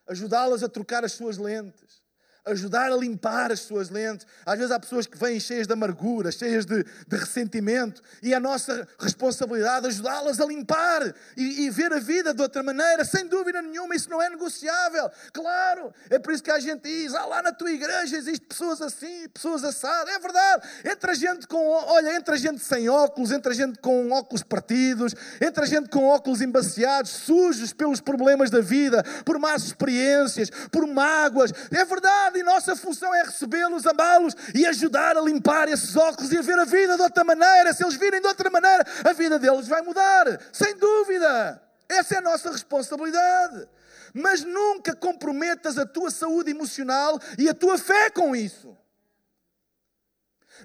ajudá-las 0.08 0.64
a 0.64 0.70
trocar 0.70 1.04
as 1.04 1.14
suas 1.14 1.38
lentes, 1.38 2.01
ajudar 2.46 2.92
a 2.92 2.96
limpar 2.96 3.52
as 3.52 3.60
suas 3.62 3.90
lentes. 3.90 4.26
Às 4.46 4.58
vezes 4.58 4.72
há 4.72 4.80
pessoas 4.80 5.06
que 5.06 5.18
vêm 5.18 5.40
cheias 5.40 5.68
de 5.68 5.74
amargura, 5.74 6.32
cheias 6.32 6.66
de, 6.66 6.84
de 6.84 7.18
ressentimento, 7.18 8.02
e 8.22 8.34
é 8.34 8.36
a 8.36 8.40
nossa 8.40 8.88
responsabilidade 9.00 9.88
ajudá-las 9.88 10.40
a 10.40 10.46
limpar 10.46 11.14
e, 11.38 11.66
e, 11.66 11.70
ver 11.70 11.94
a 11.94 12.00
vida 12.00 12.34
de 12.34 12.42
outra 12.42 12.64
maneira, 12.64 13.06
sem 13.06 13.28
dúvida 13.28 13.62
nenhuma, 13.62 13.96
isso 13.96 14.10
não 14.10 14.22
é 14.22 14.30
negociável. 14.30 15.10
Claro, 15.34 15.94
é 16.10 16.18
por 16.18 16.34
isso 16.34 16.44
que 16.44 16.52
a 16.52 16.60
gente 16.60 16.84
diz: 16.84 17.14
ah, 17.14 17.26
lá 17.26 17.42
na 17.44 17.52
tua 17.52 17.72
igreja 17.72 18.18
existem 18.18 18.48
pessoas 18.48 18.82
assim, 18.82 19.28
pessoas 19.30 19.64
assadas. 19.64 20.14
É 20.14 20.20
verdade, 20.20 20.68
entra 20.86 21.14
gente 21.14 21.48
com, 21.48 21.70
olha, 21.70 22.16
entra 22.16 22.38
gente 22.38 22.64
sem 22.64 22.90
óculos, 22.90 23.32
entra 23.32 23.54
gente 23.54 23.80
com 23.80 24.12
óculos 24.12 24.44
partidos, 24.44 25.14
entra 25.40 25.66
gente 25.66 25.90
com 25.90 26.08
óculos 26.08 26.42
embaciados, 26.42 27.12
sujos 27.12 27.72
pelos 27.72 28.02
problemas 28.02 28.50
da 28.50 28.62
vida, 28.62 29.04
por 29.24 29.38
más 29.38 29.64
experiências, 29.64 30.50
por 30.72 30.88
mágoas. 30.88 31.52
É 31.72 31.86
verdade 31.86 32.31
e 32.38 32.44
nossa 32.44 32.76
função 32.76 33.14
é 33.14 33.24
recebê-los, 33.24 33.86
amá-los 33.86 34.36
e 34.54 34.66
ajudar 34.66 35.18
a 35.18 35.22
limpar 35.22 35.68
esses 35.68 35.96
óculos 35.96 36.32
e 36.32 36.38
a 36.38 36.42
ver 36.42 36.60
a 36.60 36.66
vida 36.66 36.96
de 36.96 37.02
outra 37.02 37.24
maneira. 37.24 37.74
Se 37.74 37.84
eles 37.84 37.96
virem 37.96 38.22
de 38.22 38.28
outra 38.28 38.50
maneira, 38.50 38.86
a 39.04 39.14
vida 39.14 39.38
deles 39.40 39.68
vai 39.68 39.82
mudar, 39.82 40.26
sem 40.52 40.76
dúvida. 40.78 41.62
Essa 41.90 42.16
é 42.16 42.18
a 42.20 42.22
nossa 42.22 42.52
responsabilidade. 42.52 43.68
Mas 44.14 44.44
nunca 44.44 44.96
comprometas 44.96 45.78
a 45.78 45.86
tua 45.86 46.12
saúde 46.12 46.52
emocional 46.52 47.20
e 47.38 47.48
a 47.50 47.54
tua 47.54 47.78
fé 47.78 48.10
com 48.10 48.36
isso. 48.36 48.78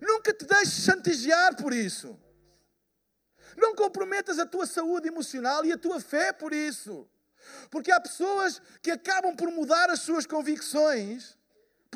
Nunca 0.00 0.32
te 0.32 0.44
deixes 0.44 0.84
chantagear 0.84 1.56
por 1.56 1.72
isso. 1.72 2.18
Não 3.56 3.74
comprometas 3.74 4.38
a 4.38 4.46
tua 4.46 4.66
saúde 4.66 5.08
emocional 5.08 5.64
e 5.64 5.72
a 5.72 5.78
tua 5.78 6.00
fé 6.00 6.32
por 6.32 6.52
isso. 6.52 7.08
Porque 7.70 7.90
há 7.90 8.00
pessoas 8.00 8.60
que 8.82 8.90
acabam 8.90 9.34
por 9.34 9.50
mudar 9.50 9.90
as 9.90 10.00
suas 10.00 10.26
convicções 10.26 11.35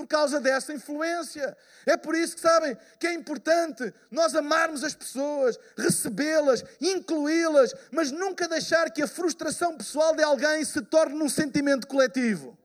por 0.00 0.07
causa 0.07 0.40
dessa 0.40 0.73
influência. 0.73 1.57
É 1.87 1.97
por 1.97 2.14
isso 2.14 2.35
que 2.35 2.40
sabem 2.40 2.76
que 2.99 3.07
é 3.07 3.12
importante 3.12 3.92
nós 4.11 4.35
amarmos 4.35 4.83
as 4.83 4.95
pessoas, 4.95 5.59
recebê-las, 5.76 6.64
incluí-las, 6.80 7.75
mas 7.90 8.11
nunca 8.11 8.49
deixar 8.49 8.90
que 8.90 9.02
a 9.02 9.07
frustração 9.07 9.76
pessoal 9.76 10.14
de 10.14 10.23
alguém 10.23 10.64
se 10.64 10.80
torne 10.83 11.19
num 11.19 11.28
sentimento 11.28 11.87
coletivo. 11.87 12.57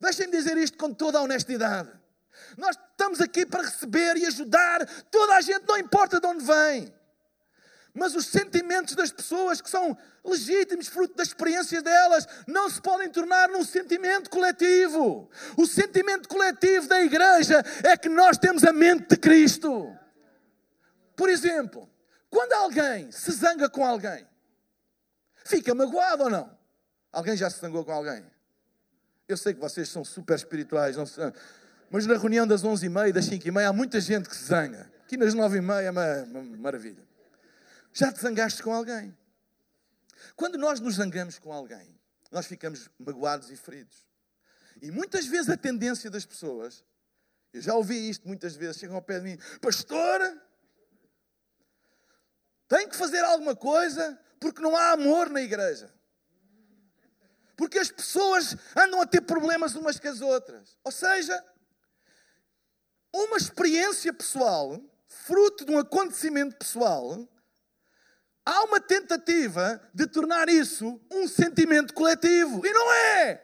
Deixem-me 0.00 0.32
dizer 0.32 0.56
isto 0.58 0.76
com 0.76 0.92
toda 0.92 1.18
a 1.18 1.22
honestidade. 1.22 1.90
Nós 2.56 2.76
estamos 2.76 3.20
aqui 3.20 3.46
para 3.46 3.62
receber 3.62 4.16
e 4.16 4.26
ajudar 4.26 4.86
toda 5.10 5.36
a 5.36 5.40
gente, 5.40 5.64
não 5.66 5.78
importa 5.78 6.20
de 6.20 6.26
onde 6.26 6.44
vem. 6.44 6.92
Mas 7.94 8.16
os 8.16 8.26
sentimentos 8.26 8.96
das 8.96 9.12
pessoas 9.12 9.60
que 9.60 9.70
são 9.70 9.96
legítimos, 10.24 10.88
fruto 10.88 11.14
das 11.14 11.28
experiências 11.28 11.80
delas, 11.80 12.26
não 12.44 12.68
se 12.68 12.82
podem 12.82 13.08
tornar 13.08 13.48
num 13.48 13.64
sentimento 13.64 14.28
coletivo. 14.28 15.30
O 15.56 15.64
sentimento 15.64 16.28
coletivo 16.28 16.88
da 16.88 17.00
igreja 17.00 17.64
é 17.84 17.96
que 17.96 18.08
nós 18.08 18.36
temos 18.36 18.64
a 18.64 18.72
mente 18.72 19.10
de 19.10 19.16
Cristo. 19.16 19.96
Por 21.14 21.30
exemplo, 21.30 21.88
quando 22.28 22.52
alguém 22.54 23.12
se 23.12 23.30
zanga 23.30 23.70
com 23.70 23.86
alguém, 23.86 24.26
fica 25.44 25.72
magoado 25.72 26.24
ou 26.24 26.30
não? 26.30 26.58
Alguém 27.12 27.36
já 27.36 27.48
se 27.48 27.60
zangou 27.60 27.84
com 27.84 27.92
alguém? 27.92 28.24
Eu 29.28 29.36
sei 29.36 29.54
que 29.54 29.60
vocês 29.60 29.88
são 29.88 30.04
super 30.04 30.34
espirituais, 30.34 30.96
não 30.96 31.06
mas 31.88 32.06
na 32.06 32.16
reunião 32.16 32.44
das 32.44 32.64
11h30 32.64 33.08
e 33.08 33.12
das 33.12 33.30
5h30 33.30 33.68
há 33.68 33.72
muita 33.72 34.00
gente 34.00 34.28
que 34.28 34.34
se 34.34 34.46
zanga. 34.46 34.90
Aqui 35.04 35.16
nas 35.16 35.32
9h30 35.32 35.82
é 35.82 35.90
uma 35.92 36.42
maravilha. 36.58 37.13
Já 37.94 38.12
te 38.12 38.20
zangaste 38.20 38.60
com 38.60 38.74
alguém? 38.74 39.16
Quando 40.34 40.58
nós 40.58 40.80
nos 40.80 40.96
zangamos 40.96 41.38
com 41.38 41.52
alguém, 41.52 41.96
nós 42.32 42.44
ficamos 42.44 42.90
magoados 42.98 43.52
e 43.52 43.56
feridos. 43.56 44.04
E 44.82 44.90
muitas 44.90 45.26
vezes 45.26 45.48
a 45.48 45.56
tendência 45.56 46.10
das 46.10 46.26
pessoas, 46.26 46.84
eu 47.52 47.62
já 47.62 47.72
ouvi 47.72 48.10
isto 48.10 48.26
muitas 48.26 48.56
vezes, 48.56 48.78
chegam 48.78 48.96
ao 48.96 49.02
pé 49.02 49.20
de 49.20 49.26
mim, 49.26 49.38
pastor, 49.62 50.20
tem 52.66 52.88
que 52.88 52.96
fazer 52.96 53.20
alguma 53.20 53.54
coisa 53.54 54.20
porque 54.40 54.60
não 54.60 54.76
há 54.76 54.90
amor 54.90 55.30
na 55.30 55.40
igreja. 55.40 55.94
Porque 57.56 57.78
as 57.78 57.92
pessoas 57.92 58.56
andam 58.76 59.00
a 59.00 59.06
ter 59.06 59.20
problemas 59.20 59.76
umas 59.76 60.00
com 60.00 60.08
as 60.08 60.20
outras. 60.20 60.76
Ou 60.82 60.90
seja, 60.90 61.40
uma 63.12 63.36
experiência 63.36 64.12
pessoal, 64.12 64.82
fruto 65.06 65.64
de 65.64 65.70
um 65.70 65.78
acontecimento 65.78 66.56
pessoal, 66.56 67.28
há 68.44 68.64
uma 68.64 68.80
tentativa 68.80 69.80
de 69.92 70.06
tornar 70.06 70.48
isso 70.48 71.00
um 71.10 71.26
sentimento 71.26 71.94
coletivo. 71.94 72.64
E 72.64 72.72
não 72.72 72.92
é! 72.92 73.42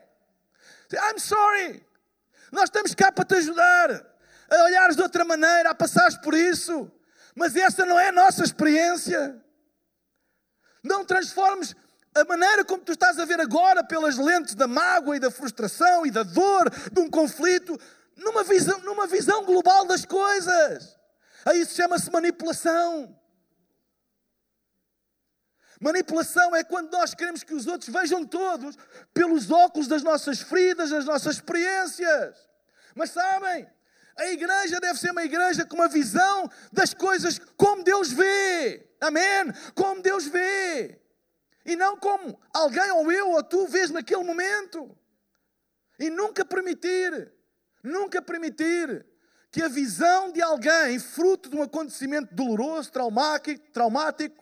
I'm 0.93 1.19
sorry. 1.19 1.85
Nós 2.51 2.65
estamos 2.65 2.93
cá 2.93 3.11
para 3.11 3.23
te 3.23 3.35
ajudar 3.35 4.05
a 4.49 4.63
olhares 4.65 4.95
de 4.95 5.01
outra 5.01 5.23
maneira, 5.23 5.69
a 5.69 5.75
passares 5.75 6.17
por 6.17 6.33
isso. 6.33 6.91
Mas 7.33 7.55
essa 7.55 7.85
não 7.85 7.97
é 7.99 8.09
a 8.09 8.11
nossa 8.11 8.43
experiência. 8.43 9.41
Não 10.83 11.05
transformes 11.05 11.75
a 12.13 12.25
maneira 12.25 12.65
como 12.65 12.83
tu 12.83 12.91
estás 12.91 13.17
a 13.19 13.25
ver 13.25 13.39
agora 13.39 13.83
pelas 13.83 14.17
lentes 14.17 14.53
da 14.53 14.67
mágoa 14.67 15.15
e 15.15 15.19
da 15.19 15.31
frustração 15.31 16.05
e 16.05 16.11
da 16.11 16.23
dor 16.23 16.69
de 16.91 16.99
um 16.99 17.09
conflito 17.09 17.79
numa 18.17 18.43
visão, 18.43 18.79
numa 18.79 19.07
visão 19.07 19.45
global 19.45 19.85
das 19.85 20.05
coisas. 20.05 20.97
Aí 21.45 21.61
isso 21.61 21.75
chama-se 21.75 22.11
manipulação. 22.11 23.17
Manipulação 25.81 26.55
é 26.55 26.63
quando 26.63 26.91
nós 26.91 27.15
queremos 27.15 27.43
que 27.43 27.55
os 27.55 27.65
outros 27.65 27.91
vejam 27.91 28.23
todos 28.23 28.77
pelos 29.11 29.49
óculos 29.49 29.87
das 29.87 30.03
nossas 30.03 30.39
feridas, 30.39 30.91
das 30.91 31.05
nossas 31.05 31.37
experiências. 31.37 32.37
Mas 32.93 33.09
sabem, 33.09 33.67
a 34.15 34.27
igreja 34.27 34.79
deve 34.79 34.99
ser 34.99 35.09
uma 35.09 35.23
igreja 35.23 35.65
com 35.65 35.73
uma 35.73 35.87
visão 35.87 36.47
das 36.71 36.93
coisas 36.93 37.41
como 37.57 37.83
Deus 37.83 38.11
vê. 38.11 38.87
Amém? 39.01 39.51
Como 39.73 40.03
Deus 40.03 40.27
vê. 40.27 41.01
E 41.65 41.75
não 41.75 41.97
como 41.97 42.39
alguém 42.53 42.91
ou 42.91 43.11
eu 43.11 43.31
ou 43.31 43.43
tu 43.43 43.65
vês 43.65 43.89
naquele 43.89 44.23
momento. 44.23 44.95
E 45.97 46.11
nunca 46.11 46.45
permitir, 46.45 47.33
nunca 47.83 48.21
permitir 48.21 49.03
que 49.51 49.63
a 49.63 49.67
visão 49.67 50.31
de 50.31 50.43
alguém, 50.43 50.99
fruto 50.99 51.49
de 51.49 51.55
um 51.55 51.63
acontecimento 51.63 52.35
doloroso, 52.35 52.91
traumático, 52.91 53.67
traumático 53.71 54.40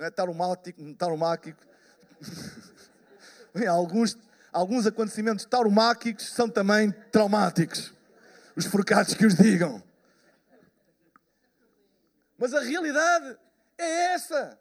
não 0.00 0.06
é 0.06 0.10
tauromático, 0.10 0.94
tauromático. 0.94 1.62
Bem, 3.52 3.66
alguns, 3.66 4.16
alguns 4.50 4.86
acontecimentos 4.86 5.44
tauromáticos 5.44 6.30
são 6.30 6.48
também 6.48 6.90
traumáticos. 7.12 7.92
Os 8.56 8.64
forcados 8.64 9.12
que 9.12 9.26
os 9.26 9.34
digam. 9.34 9.82
Mas 12.38 12.54
a 12.54 12.60
realidade 12.60 13.36
é 13.76 14.14
essa. 14.14 14.58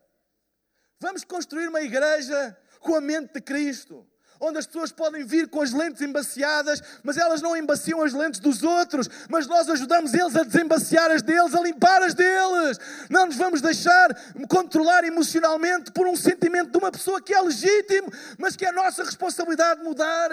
Vamos 0.99 1.23
construir 1.23 1.69
uma 1.69 1.81
igreja 1.81 2.57
com 2.81 2.95
a 2.95 2.99
mente 2.99 3.35
de 3.35 3.39
Cristo 3.39 4.05
onde 4.39 4.57
as 4.57 4.65
pessoas 4.65 4.91
podem 4.91 5.23
vir 5.23 5.47
com 5.47 5.61
as 5.61 5.73
lentes 5.73 6.01
embaciadas, 6.01 6.81
mas 7.03 7.17
elas 7.17 7.41
não 7.41 7.55
embaciam 7.55 8.01
as 8.01 8.13
lentes 8.13 8.39
dos 8.39 8.63
outros, 8.63 9.09
mas 9.29 9.47
nós 9.47 9.69
ajudamos 9.69 10.13
eles 10.13 10.35
a 10.35 10.43
desembaciar 10.43 11.11
as 11.11 11.21
deles, 11.21 11.53
a 11.53 11.61
limpar 11.61 12.01
as 12.03 12.13
deles. 12.13 12.79
Não 13.09 13.25
nos 13.25 13.35
vamos 13.35 13.61
deixar 13.61 14.15
controlar 14.47 15.03
emocionalmente 15.03 15.91
por 15.91 16.07
um 16.07 16.15
sentimento 16.15 16.71
de 16.71 16.77
uma 16.77 16.91
pessoa 16.91 17.21
que 17.21 17.33
é 17.33 17.41
legítimo, 17.41 18.11
mas 18.37 18.55
que 18.55 18.65
é 18.65 18.69
a 18.69 18.73
nossa 18.73 19.03
responsabilidade 19.03 19.83
mudar. 19.83 20.29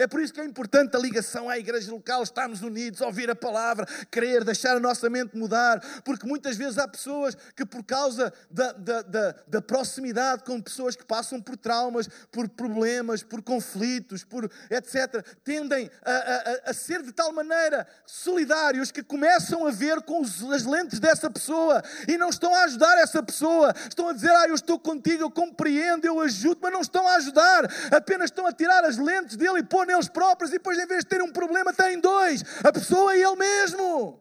É 0.00 0.06
por 0.06 0.18
isso 0.22 0.32
que 0.32 0.40
é 0.40 0.44
importante 0.46 0.96
a 0.96 0.98
ligação 0.98 1.50
à 1.50 1.58
igreja 1.58 1.92
local, 1.92 2.22
estarmos 2.22 2.62
unidos, 2.62 3.02
ouvir 3.02 3.30
a 3.30 3.36
palavra, 3.36 3.86
querer, 4.10 4.42
deixar 4.44 4.74
a 4.74 4.80
nossa 4.80 5.10
mente 5.10 5.36
mudar, 5.36 5.78
porque 6.02 6.26
muitas 6.26 6.56
vezes 6.56 6.78
há 6.78 6.88
pessoas 6.88 7.36
que, 7.54 7.66
por 7.66 7.84
causa 7.84 8.32
da, 8.50 8.72
da, 8.72 9.02
da, 9.02 9.34
da 9.46 9.60
proximidade 9.60 10.42
com 10.44 10.58
pessoas 10.58 10.96
que 10.96 11.04
passam 11.04 11.38
por 11.38 11.54
traumas, 11.54 12.08
por 12.32 12.48
problemas, 12.48 13.22
por 13.22 13.42
conflitos, 13.42 14.24
por 14.24 14.50
etc., 14.70 15.22
tendem 15.44 15.90
a, 16.02 16.12
a, 16.12 16.70
a 16.70 16.72
ser 16.72 17.02
de 17.02 17.12
tal 17.12 17.30
maneira 17.34 17.86
solidários 18.06 18.90
que 18.90 19.02
começam 19.02 19.66
a 19.66 19.70
ver 19.70 20.00
com 20.00 20.22
os, 20.22 20.42
as 20.50 20.64
lentes 20.64 20.98
dessa 20.98 21.28
pessoa 21.28 21.82
e 22.08 22.16
não 22.16 22.30
estão 22.30 22.54
a 22.54 22.64
ajudar 22.64 22.96
essa 22.96 23.22
pessoa. 23.22 23.74
Estão 23.86 24.08
a 24.08 24.14
dizer, 24.14 24.30
ah, 24.30 24.48
eu 24.48 24.54
estou 24.54 24.78
contigo, 24.78 25.24
eu 25.24 25.30
compreendo, 25.30 26.06
eu 26.06 26.20
ajudo, 26.20 26.58
mas 26.62 26.72
não 26.72 26.80
estão 26.80 27.06
a 27.06 27.16
ajudar, 27.16 27.70
apenas 27.94 28.30
estão 28.30 28.46
a 28.46 28.52
tirar 28.52 28.82
as 28.82 28.96
lentes 28.96 29.36
dele 29.36 29.58
e 29.58 29.62
pôr 29.62 29.89
neles 29.90 30.08
próprios 30.08 30.50
e 30.50 30.54
depois, 30.54 30.78
em 30.78 30.86
vez 30.86 31.04
de 31.04 31.10
ter 31.10 31.22
um 31.22 31.32
problema, 31.32 31.72
têm 31.72 32.00
dois: 32.00 32.42
a 32.64 32.72
pessoa 32.72 33.16
e 33.16 33.22
ele 33.22 33.36
mesmo. 33.36 34.20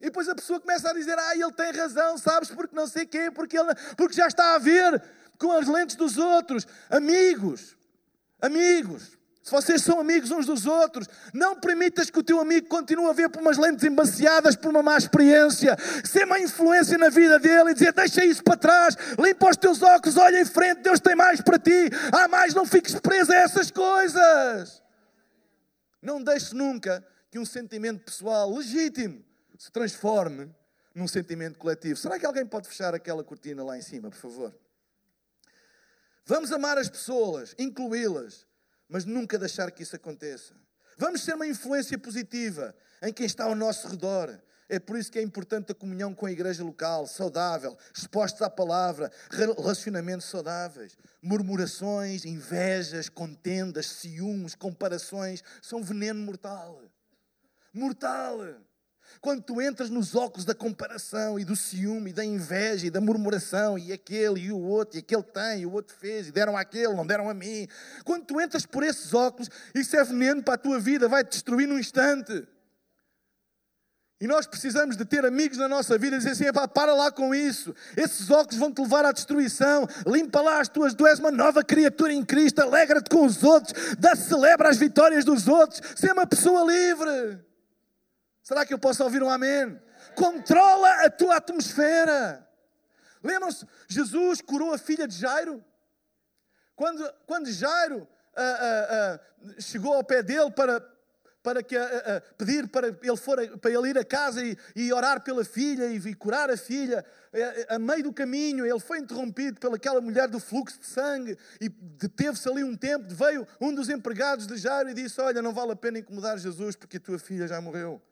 E 0.00 0.06
depois 0.06 0.28
a 0.28 0.34
pessoa 0.34 0.60
começa 0.60 0.90
a 0.90 0.94
dizer: 0.94 1.18
Ah, 1.18 1.34
ele 1.34 1.52
tem 1.52 1.72
razão, 1.72 2.16
sabes, 2.18 2.50
porque 2.50 2.74
não 2.74 2.86
sei 2.86 3.06
quê, 3.06 3.30
porque, 3.30 3.58
ele, 3.58 3.74
porque 3.96 4.14
já 4.14 4.26
está 4.26 4.54
a 4.54 4.58
ver 4.58 5.02
com 5.38 5.52
as 5.52 5.66
lentes 5.66 5.96
dos 5.96 6.18
outros. 6.18 6.66
Amigos, 6.90 7.76
amigos. 8.40 9.21
Se 9.42 9.50
vocês 9.50 9.82
são 9.82 9.98
amigos 9.98 10.30
uns 10.30 10.46
dos 10.46 10.66
outros, 10.66 11.08
não 11.34 11.58
permitas 11.58 12.08
que 12.08 12.18
o 12.18 12.22
teu 12.22 12.38
amigo 12.38 12.68
continue 12.68 13.10
a 13.10 13.12
ver 13.12 13.28
por 13.28 13.42
umas 13.42 13.58
lentes 13.58 13.84
embaciadas 13.84 14.54
por 14.54 14.70
uma 14.70 14.84
má 14.84 14.96
experiência. 14.96 15.76
Ser 16.04 16.24
uma 16.24 16.38
influência 16.38 16.96
na 16.96 17.08
vida 17.08 17.40
dele 17.40 17.70
e 17.70 17.74
dizer: 17.74 17.92
deixa 17.92 18.24
isso 18.24 18.42
para 18.44 18.56
trás, 18.56 18.96
limpa 19.18 19.50
os 19.50 19.56
teus 19.56 19.82
óculos, 19.82 20.16
olha 20.16 20.40
em 20.40 20.44
frente, 20.44 20.82
Deus 20.82 21.00
tem 21.00 21.16
mais 21.16 21.40
para 21.40 21.58
ti. 21.58 21.90
Há 22.12 22.28
mais, 22.28 22.54
não 22.54 22.64
fiques 22.64 22.94
preso 23.00 23.32
a 23.32 23.36
essas 23.36 23.68
coisas. 23.72 24.80
Não 26.00 26.22
deixe 26.22 26.54
nunca 26.54 27.04
que 27.28 27.38
um 27.38 27.44
sentimento 27.44 28.04
pessoal 28.04 28.48
legítimo 28.48 29.24
se 29.58 29.72
transforme 29.72 30.54
num 30.94 31.08
sentimento 31.08 31.58
coletivo. 31.58 31.98
Será 31.98 32.16
que 32.16 32.26
alguém 32.26 32.46
pode 32.46 32.68
fechar 32.68 32.94
aquela 32.94 33.24
cortina 33.24 33.64
lá 33.64 33.76
em 33.76 33.82
cima, 33.82 34.08
por 34.08 34.18
favor? 34.18 34.54
Vamos 36.24 36.52
amar 36.52 36.78
as 36.78 36.88
pessoas, 36.88 37.56
incluí-las, 37.58 38.46
mas 38.92 39.06
nunca 39.06 39.38
deixar 39.38 39.70
que 39.70 39.82
isso 39.82 39.96
aconteça. 39.96 40.54
Vamos 40.98 41.22
ser 41.22 41.34
uma 41.34 41.46
influência 41.46 41.98
positiva 41.98 42.74
em 43.02 43.10
quem 43.10 43.24
está 43.24 43.44
ao 43.44 43.54
nosso 43.54 43.88
redor. 43.88 44.38
É 44.68 44.78
por 44.78 44.98
isso 44.98 45.10
que 45.10 45.18
é 45.18 45.22
importante 45.22 45.72
a 45.72 45.74
comunhão 45.74 46.14
com 46.14 46.26
a 46.26 46.30
igreja 46.30 46.62
local, 46.62 47.06
saudável, 47.06 47.76
expostos 47.96 48.42
à 48.42 48.50
palavra, 48.50 49.10
relacionamentos 49.30 50.26
saudáveis. 50.26 50.96
Murmurações, 51.22 52.26
invejas, 52.26 53.08
contendas, 53.08 53.86
ciúmes, 53.86 54.54
comparações 54.54 55.42
são 55.62 55.82
veneno 55.82 56.20
mortal. 56.20 56.82
Mortal! 57.72 58.38
Quando 59.20 59.42
tu 59.42 59.60
entras 59.60 59.88
nos 59.88 60.14
óculos 60.14 60.44
da 60.44 60.54
comparação 60.54 61.38
e 61.38 61.44
do 61.44 61.54
ciúme 61.54 62.10
e 62.10 62.12
da 62.12 62.24
inveja 62.24 62.86
e 62.86 62.90
da 62.90 63.00
murmuração 63.00 63.78
e 63.78 63.92
aquele 63.92 64.40
e 64.40 64.52
o 64.52 64.58
outro, 64.58 64.98
e 64.98 65.00
aquele 65.00 65.22
tem 65.22 65.60
e 65.60 65.66
o 65.66 65.72
outro 65.72 65.94
fez 65.96 66.28
e 66.28 66.32
deram 66.32 66.56
àquele, 66.56 66.94
não 66.94 67.06
deram 67.06 67.30
a 67.30 67.34
mim. 67.34 67.68
Quando 68.04 68.24
tu 68.24 68.40
entras 68.40 68.66
por 68.66 68.82
esses 68.82 69.14
óculos, 69.14 69.48
isso 69.74 69.96
é 69.96 70.02
veneno 70.02 70.42
para 70.42 70.54
a 70.54 70.58
tua 70.58 70.80
vida, 70.80 71.08
vai 71.08 71.22
te 71.24 71.30
destruir 71.30 71.68
num 71.68 71.78
instante. 71.78 72.46
E 74.22 74.26
nós 74.28 74.46
precisamos 74.46 74.96
de 74.96 75.04
ter 75.04 75.26
amigos 75.26 75.58
na 75.58 75.68
nossa 75.68 75.98
vida 75.98 76.14
e 76.14 76.18
dizer 76.18 76.30
assim: 76.30 76.44
Epá, 76.44 76.68
para 76.68 76.94
lá 76.94 77.10
com 77.10 77.34
isso. 77.34 77.74
Esses 77.96 78.30
óculos 78.30 78.56
vão 78.56 78.72
te 78.72 78.80
levar 78.80 79.04
à 79.04 79.10
destruição. 79.10 79.84
Limpa 80.06 80.40
lá 80.40 80.60
as 80.60 80.68
tuas. 80.68 80.94
Tu 80.94 81.04
és 81.08 81.18
uma 81.18 81.32
nova 81.32 81.64
criatura 81.64 82.12
em 82.12 82.24
Cristo. 82.24 82.60
Alegra-te 82.60 83.10
com 83.10 83.26
os 83.26 83.42
outros. 83.42 83.96
Dá, 83.98 84.14
celebra 84.14 84.68
as 84.68 84.76
vitórias 84.76 85.24
dos 85.24 85.48
outros. 85.48 85.80
Ser 85.96 86.12
uma 86.12 86.24
pessoa 86.24 86.64
livre. 86.72 87.40
Será 88.42 88.66
que 88.66 88.74
eu 88.74 88.78
posso 88.78 89.02
ouvir 89.04 89.22
um 89.22 89.30
amém? 89.30 89.80
Controla 90.16 91.04
a 91.04 91.10
tua 91.10 91.36
atmosfera. 91.36 92.46
Lembram-se? 93.22 93.64
Jesus 93.88 94.40
curou 94.40 94.72
a 94.72 94.78
filha 94.78 95.06
de 95.06 95.16
Jairo. 95.16 95.64
Quando, 96.74 97.14
quando 97.26 97.50
Jairo 97.50 98.06
ah, 98.36 98.40
ah, 98.42 98.88
ah, 98.90 99.60
chegou 99.60 99.94
ao 99.94 100.02
pé 100.02 100.22
dele 100.22 100.50
para, 100.50 100.84
para 101.42 101.62
que, 101.62 101.76
pedir 102.36 102.66
para 102.66 102.88
ele, 102.88 103.16
for, 103.16 103.36
para 103.58 103.70
ele 103.70 103.90
ir 103.90 103.98
a 103.98 104.04
casa 104.04 104.44
e, 104.44 104.56
e 104.74 104.92
orar 104.92 105.22
pela 105.22 105.44
filha 105.44 105.86
e, 105.86 105.98
e, 105.98 106.14
curar 106.14 106.50
a 106.50 106.56
filha, 106.56 107.04
a, 107.68 107.76
a 107.76 107.78
meio 107.78 108.04
do 108.04 108.12
caminho 108.12 108.66
ele 108.66 108.80
foi 108.80 108.98
interrompido 108.98 109.60
pelaquela 109.60 110.00
mulher 110.00 110.26
do 110.26 110.40
fluxo 110.40 110.80
de 110.80 110.86
sangue 110.86 111.38
e 111.60 111.68
deteve-se 111.68 112.48
ali 112.48 112.64
um 112.64 112.76
tempo. 112.76 113.14
Veio 113.14 113.46
um 113.60 113.72
dos 113.72 113.88
empregados 113.88 114.48
de 114.48 114.56
Jairo 114.56 114.90
e 114.90 114.94
disse: 114.94 115.20
Olha, 115.20 115.40
não 115.40 115.52
vale 115.52 115.72
a 115.72 115.76
pena 115.76 116.00
incomodar 116.00 116.38
Jesus 116.38 116.74
porque 116.74 116.96
a 116.96 117.00
tua 117.00 117.20
filha 117.20 117.46
já 117.46 117.60
morreu. 117.60 118.02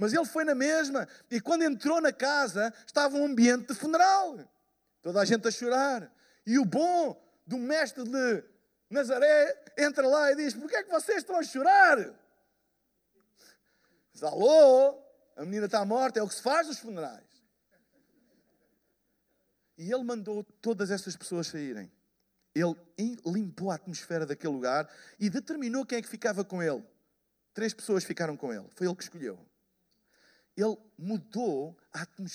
Mas 0.00 0.14
ele 0.14 0.24
foi 0.24 0.44
na 0.44 0.54
mesma, 0.54 1.06
e 1.30 1.42
quando 1.42 1.62
entrou 1.62 2.00
na 2.00 2.10
casa, 2.10 2.72
estava 2.86 3.18
um 3.18 3.26
ambiente 3.26 3.66
de 3.66 3.74
funeral. 3.74 4.38
Toda 5.02 5.20
a 5.20 5.26
gente 5.26 5.46
a 5.46 5.50
chorar. 5.50 6.10
E 6.46 6.58
o 6.58 6.64
bom 6.64 7.22
do 7.46 7.58
mestre 7.58 8.04
de 8.04 8.42
Nazaré 8.88 9.62
entra 9.76 10.08
lá 10.08 10.32
e 10.32 10.36
diz: 10.36 10.54
Por 10.54 10.70
que 10.70 10.76
é 10.76 10.82
que 10.82 10.90
vocês 10.90 11.18
estão 11.18 11.36
a 11.36 11.42
chorar? 11.42 11.98
Diz: 14.10 14.22
Alô, 14.22 14.98
a 15.36 15.44
menina 15.44 15.66
está 15.66 15.84
morta, 15.84 16.18
é 16.18 16.22
o 16.22 16.28
que 16.28 16.34
se 16.34 16.42
faz 16.42 16.66
nos 16.66 16.78
funerais. 16.78 17.28
E 19.76 19.92
ele 19.92 20.02
mandou 20.02 20.42
todas 20.62 20.90
essas 20.90 21.14
pessoas 21.14 21.48
saírem. 21.48 21.92
Ele 22.54 22.74
limpou 23.26 23.70
a 23.70 23.74
atmosfera 23.74 24.24
daquele 24.24 24.54
lugar 24.54 24.88
e 25.18 25.28
determinou 25.28 25.84
quem 25.84 25.98
é 25.98 26.02
que 26.02 26.08
ficava 26.08 26.42
com 26.42 26.62
ele. 26.62 26.82
Três 27.52 27.74
pessoas 27.74 28.02
ficaram 28.02 28.34
com 28.34 28.50
ele. 28.50 28.66
Foi 28.74 28.86
ele 28.86 28.96
que 28.96 29.02
escolheu 29.02 29.49
ele 30.62 30.76
mudou, 30.98 31.76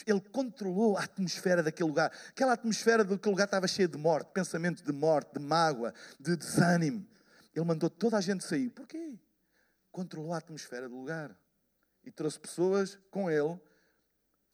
ele 0.05 0.21
controlou 0.31 0.97
a 0.97 1.03
atmosfera 1.03 1.61
daquele 1.61 1.89
lugar. 1.89 2.11
Aquela 2.29 2.53
atmosfera 2.53 3.03
daquele 3.03 3.31
lugar 3.31 3.45
estava 3.45 3.67
cheia 3.67 3.87
de 3.87 3.97
morte, 3.97 4.31
pensamentos 4.31 4.81
de 4.81 4.91
morte, 4.91 5.33
de 5.33 5.39
mágoa, 5.39 5.93
de 6.19 6.35
desânimo. 6.35 7.07
Ele 7.53 7.65
mandou 7.65 7.89
toda 7.89 8.17
a 8.17 8.21
gente 8.21 8.43
sair. 8.43 8.69
Porquê? 8.69 9.19
Controlou 9.91 10.33
a 10.33 10.37
atmosfera 10.37 10.89
do 10.89 10.95
lugar. 10.95 11.37
E 12.03 12.11
trouxe 12.11 12.39
pessoas 12.39 12.99
com 13.09 13.29
ele, 13.31 13.59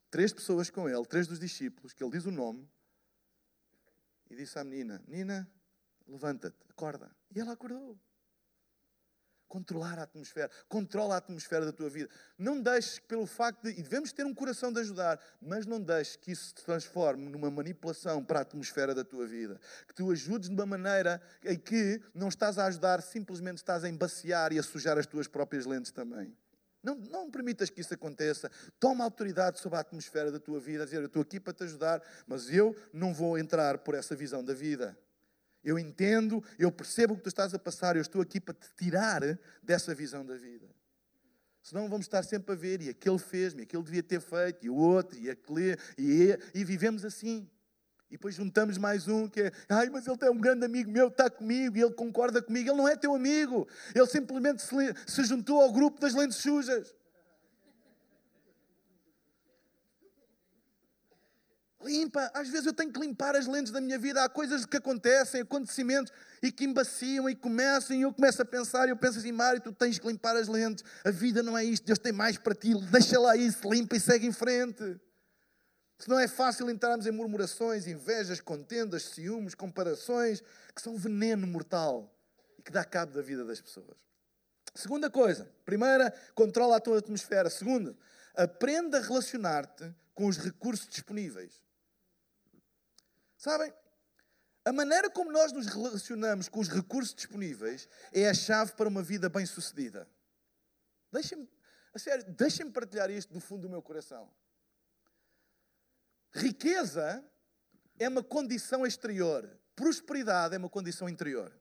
três 0.10 0.32
pessoas 0.32 0.70
com 0.70 0.88
ele, 0.88 1.06
três 1.06 1.28
dos 1.28 1.40
discípulos, 1.40 1.92
que 1.92 2.02
ele 2.02 2.12
diz 2.12 2.26
o 2.26 2.32
nome, 2.32 2.70
e 4.30 4.36
disse 4.36 4.58
à 4.58 4.64
menina: 4.64 5.04
Nina, 5.06 5.52
levanta-te, 6.08 6.56
acorda. 6.70 7.14
E 7.36 7.40
ela 7.42 7.52
acordou 7.52 8.00
controlar 9.52 10.00
a 10.00 10.04
atmosfera. 10.04 10.50
Controla 10.70 11.16
a 11.16 11.18
atmosfera 11.18 11.66
da 11.66 11.74
tua 11.74 11.90
vida. 11.90 12.10
Não 12.38 12.62
deixes 12.62 13.00
pelo 13.00 13.26
facto 13.26 13.64
de. 13.64 13.72
E 13.72 13.84
devemos 13.84 14.14
ter 14.14 14.26
um 14.26 14.34
coração 14.34 14.72
de 14.72 14.80
ajudar, 14.80 15.20
mas 15.42 15.66
não 15.66 15.82
deixes 15.82 16.16
que 16.16 16.32
isso 16.32 16.46
se 16.48 16.56
transforme 16.56 17.28
numa 17.28 17.52
manipulação 17.52 18.24
para 18.24 18.40
a 18.40 18.42
atmosfera 18.44 18.96
da 18.96 19.04
tua 19.04 19.28
vida. 19.28 19.60
Que 19.86 19.94
tu 19.94 20.10
ajudes 20.10 20.48
de 20.48 20.56
uma 20.56 20.66
maneira 20.66 21.22
em 21.44 21.60
que 21.60 22.02
não 22.16 22.30
estás 22.30 22.58
a 22.58 22.66
ajudar, 22.68 23.02
simplesmente 23.02 23.58
estás 23.58 23.84
a 23.84 23.90
embaciar 23.90 24.54
e 24.54 24.60
a 24.60 24.64
sujar 24.64 24.98
as 24.98 25.06
tuas 25.06 25.28
próprias 25.28 25.66
lentes 25.66 25.92
também. 25.92 26.34
Não, 26.82 26.96
não 26.96 27.30
permitas 27.30 27.70
que 27.70 27.82
isso 27.82 27.94
aconteça. 27.94 28.50
Toma 28.80 29.04
autoridade 29.04 29.60
sobre 29.60 29.78
a 29.78 29.82
atmosfera 29.82 30.32
da 30.32 30.40
tua 30.40 30.62
vida, 30.62 30.84
a 30.84 30.86
dizer: 30.86 31.02
Eu 31.02 31.08
estou 31.08 31.22
aqui 31.22 31.42
para 31.42 31.54
te 31.54 31.64
ajudar, 31.64 32.02
mas 32.26 32.50
eu 32.50 32.74
não 32.94 33.14
vou 33.14 33.38
entrar 33.38 33.80
por 33.80 33.96
essa 33.96 34.16
visão 34.16 34.42
da 34.44 34.54
vida. 34.54 34.98
Eu 35.64 35.78
entendo, 35.78 36.44
eu 36.58 36.72
percebo 36.72 37.14
o 37.14 37.18
que 37.18 37.24
tu 37.24 37.30
estás 37.30 37.54
a 37.54 37.60
passar, 37.60 37.96
eu 37.96 38.02
estou 38.02 38.22
aqui 38.22 38.40
para 38.40 38.54
te 38.54 38.68
tirar 38.78 39.22
dessa 39.62 39.94
visão 39.94 40.26
da 40.26 40.36
vida. 40.36 40.68
Senão 41.62 41.88
vamos 41.88 42.08
estar 42.08 42.24
sempre 42.24 42.54
a 42.54 42.56
ver, 42.56 42.82
e 42.82 42.90
aquele 42.90 43.20
fez-me, 43.20 43.64
aquele 43.64 43.84
devia 43.84 44.02
ter 44.02 44.20
feito, 44.20 44.66
e 44.66 44.70
o 44.70 44.76
outro, 44.76 45.18
e 45.20 45.30
aquele, 45.30 45.78
e, 45.98 46.38
e 46.56 46.64
vivemos 46.64 47.06
assim. 47.06 47.48
E 48.10 48.16
depois 48.16 48.36
juntamos 48.36 48.78
mais 48.78 49.08
um 49.08 49.30
que 49.30 49.42
é, 49.42 49.52
ai, 49.70 49.90
mas 49.90 50.06
ele 50.06 50.18
é 50.22 50.30
um 50.30 50.40
grande 50.40 50.66
amigo 50.66 50.92
meu, 50.92 51.08
está 51.08 51.30
comigo, 51.30 51.78
e 51.78 51.82
ele 51.82 51.94
concorda 51.94 52.42
comigo. 52.42 52.70
Ele 52.70 52.78
não 52.78 52.88
é 52.88 52.96
teu 52.96 53.14
amigo, 53.14 53.68
ele 53.94 54.08
simplesmente 54.08 54.62
se, 54.64 54.76
se 55.06 55.24
juntou 55.24 55.62
ao 55.62 55.72
grupo 55.72 56.02
das 56.02 56.14
lentes 56.14 56.38
sujas. 56.38 56.94
Limpa. 61.84 62.32
Às 62.34 62.50
vezes 62.50 62.66
eu 62.66 62.74
tenho 62.74 62.92
que 62.92 63.00
limpar 63.00 63.36
as 63.36 63.48
lentes 63.48 63.72
da 63.72 63.82
minha 63.82 63.98
vida. 63.98 64.24
Há 64.24 64.30
coisas 64.30 64.66
que 64.66 64.78
acontecem, 64.78 65.42
acontecimentos, 65.42 66.12
e 66.42 66.52
que 66.52 66.66
embaciam 66.66 67.30
e 67.30 67.36
começam, 67.36 67.96
e 67.96 68.02
eu 68.02 68.14
começo 68.14 68.42
a 68.42 68.46
pensar, 68.46 68.88
e 68.88 68.92
eu 68.92 68.98
penso 68.98 69.20
assim, 69.20 69.32
Mário, 69.32 69.62
tu 69.62 69.72
tens 69.72 70.00
que 70.00 70.08
limpar 70.08 70.36
as 70.36 70.48
lentes. 70.48 70.84
A 71.04 71.12
vida 71.12 71.44
não 71.44 71.58
é 71.58 71.64
isto, 71.64 71.86
Deus 71.86 72.00
tem 72.00 72.12
mais 72.12 72.38
para 72.38 72.56
ti. 72.56 72.74
Deixa 72.92 73.20
lá 73.20 73.36
isso, 73.36 73.70
limpa 73.70 73.96
e 73.96 74.00
segue 74.00 74.26
em 74.26 74.32
frente. 74.32 75.00
Se 76.00 76.10
não 76.10 76.18
é 76.18 76.28
fácil 76.28 76.68
entrarmos 76.70 77.06
em 77.06 77.12
murmurações, 77.12 77.86
invejas, 77.86 78.40
contendas, 78.42 79.04
ciúmes, 79.04 79.54
comparações, 79.54 80.42
que 80.76 80.82
são 80.82 80.98
veneno 80.98 81.46
mortal 81.46 82.12
e 82.58 82.64
que 82.64 82.72
dá 82.72 82.84
cabo 82.84 83.14
da 83.14 83.22
vida 83.22 83.46
das 83.46 83.62
pessoas. 83.62 83.98
Segunda 84.74 85.12
coisa. 85.12 85.48
Primeira, 85.64 86.12
controla 86.34 86.78
a 86.78 86.80
tua 86.80 86.98
atmosfera. 86.98 87.52
Segunda, 87.52 87.96
aprenda 88.36 88.98
a 88.98 89.02
relacionar-te 89.02 89.94
com 90.16 90.26
os 90.26 90.38
recursos 90.38 90.88
disponíveis. 90.88 91.62
Sabem? 93.42 93.74
A 94.64 94.72
maneira 94.72 95.10
como 95.10 95.32
nós 95.32 95.52
nos 95.52 95.66
relacionamos 95.66 96.48
com 96.48 96.60
os 96.60 96.70
recursos 96.70 97.16
disponíveis 97.16 97.90
é 98.14 98.30
a 98.30 98.36
chave 98.36 98.74
para 98.74 98.88
uma 98.88 99.02
vida 99.02 99.30
bem-sucedida. 99.30 100.08
Deixem-me, 101.12 101.50
a 101.92 101.98
sério, 101.98 102.24
deixem-me 102.34 102.72
partilhar 102.72 103.10
isto 103.10 103.34
do 103.34 103.40
fundo 103.40 103.64
do 103.64 103.70
meu 103.70 103.82
coração. 103.82 104.32
Riqueza 106.32 107.26
é 107.98 108.08
uma 108.08 108.22
condição 108.22 108.86
exterior, 108.86 109.50
prosperidade 109.76 110.54
é 110.54 110.60
uma 110.60 110.70
condição 110.70 111.10
interior. 111.10 111.52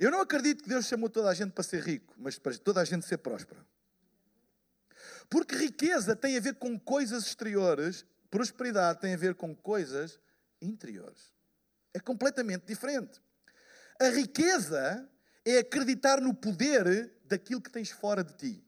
Eu 0.00 0.10
não 0.10 0.20
acredito 0.20 0.64
que 0.64 0.68
Deus 0.68 0.86
chamou 0.86 1.08
toda 1.08 1.28
a 1.28 1.34
gente 1.34 1.52
para 1.52 1.62
ser 1.62 1.80
rico, 1.80 2.12
mas 2.18 2.40
para 2.40 2.58
toda 2.58 2.80
a 2.80 2.84
gente 2.84 3.06
ser 3.06 3.18
próspera. 3.18 3.64
Porque 5.30 5.54
riqueza 5.54 6.16
tem 6.16 6.36
a 6.36 6.40
ver 6.40 6.56
com 6.56 6.76
coisas 6.76 7.24
exteriores, 7.24 8.04
Prosperidade 8.30 9.00
tem 9.00 9.14
a 9.14 9.16
ver 9.16 9.34
com 9.34 9.54
coisas 9.54 10.20
interiores. 10.60 11.32
É 11.94 12.00
completamente 12.00 12.66
diferente. 12.66 13.20
A 14.00 14.08
riqueza 14.08 15.08
é 15.44 15.58
acreditar 15.58 16.20
no 16.20 16.34
poder 16.34 17.12
daquilo 17.24 17.60
que 17.60 17.70
tens 17.70 17.90
fora 17.90 18.22
de 18.22 18.34
ti. 18.34 18.64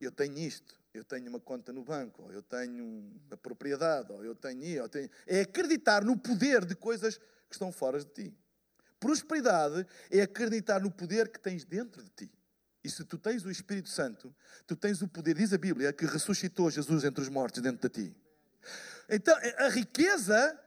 Eu 0.00 0.10
tenho 0.10 0.36
isto, 0.38 0.74
eu 0.92 1.04
tenho 1.04 1.28
uma 1.28 1.38
conta 1.38 1.72
no 1.72 1.84
banco, 1.84 2.22
ou 2.22 2.32
eu 2.32 2.42
tenho 2.42 2.84
uma 3.26 3.36
propriedade, 3.36 4.10
ou 4.10 4.24
eu 4.24 4.34
tenho, 4.34 4.64
eu 4.64 4.88
tenho. 4.88 5.08
É 5.26 5.42
acreditar 5.42 6.04
no 6.04 6.18
poder 6.18 6.64
de 6.64 6.74
coisas 6.74 7.18
que 7.18 7.52
estão 7.54 7.70
fora 7.70 7.98
de 8.00 8.06
ti. 8.06 8.36
Prosperidade 8.98 9.86
é 10.10 10.22
acreditar 10.22 10.80
no 10.80 10.90
poder 10.90 11.28
que 11.28 11.38
tens 11.38 11.64
dentro 11.64 12.02
de 12.02 12.10
ti. 12.10 12.32
E 12.84 12.90
se 12.90 13.04
tu 13.04 13.16
tens 13.16 13.44
o 13.44 13.50
Espírito 13.50 13.88
Santo, 13.88 14.34
tu 14.66 14.74
tens 14.74 15.02
o 15.02 15.08
poder, 15.08 15.34
diz 15.34 15.52
a 15.52 15.58
Bíblia, 15.58 15.92
que 15.92 16.04
ressuscitou 16.04 16.70
Jesus 16.70 17.04
entre 17.04 17.22
os 17.22 17.28
mortos 17.28 17.62
dentro 17.62 17.88
de 17.88 17.94
ti. 17.94 18.16
Então, 19.08 19.36
a 19.58 19.68
riqueza 19.68 20.58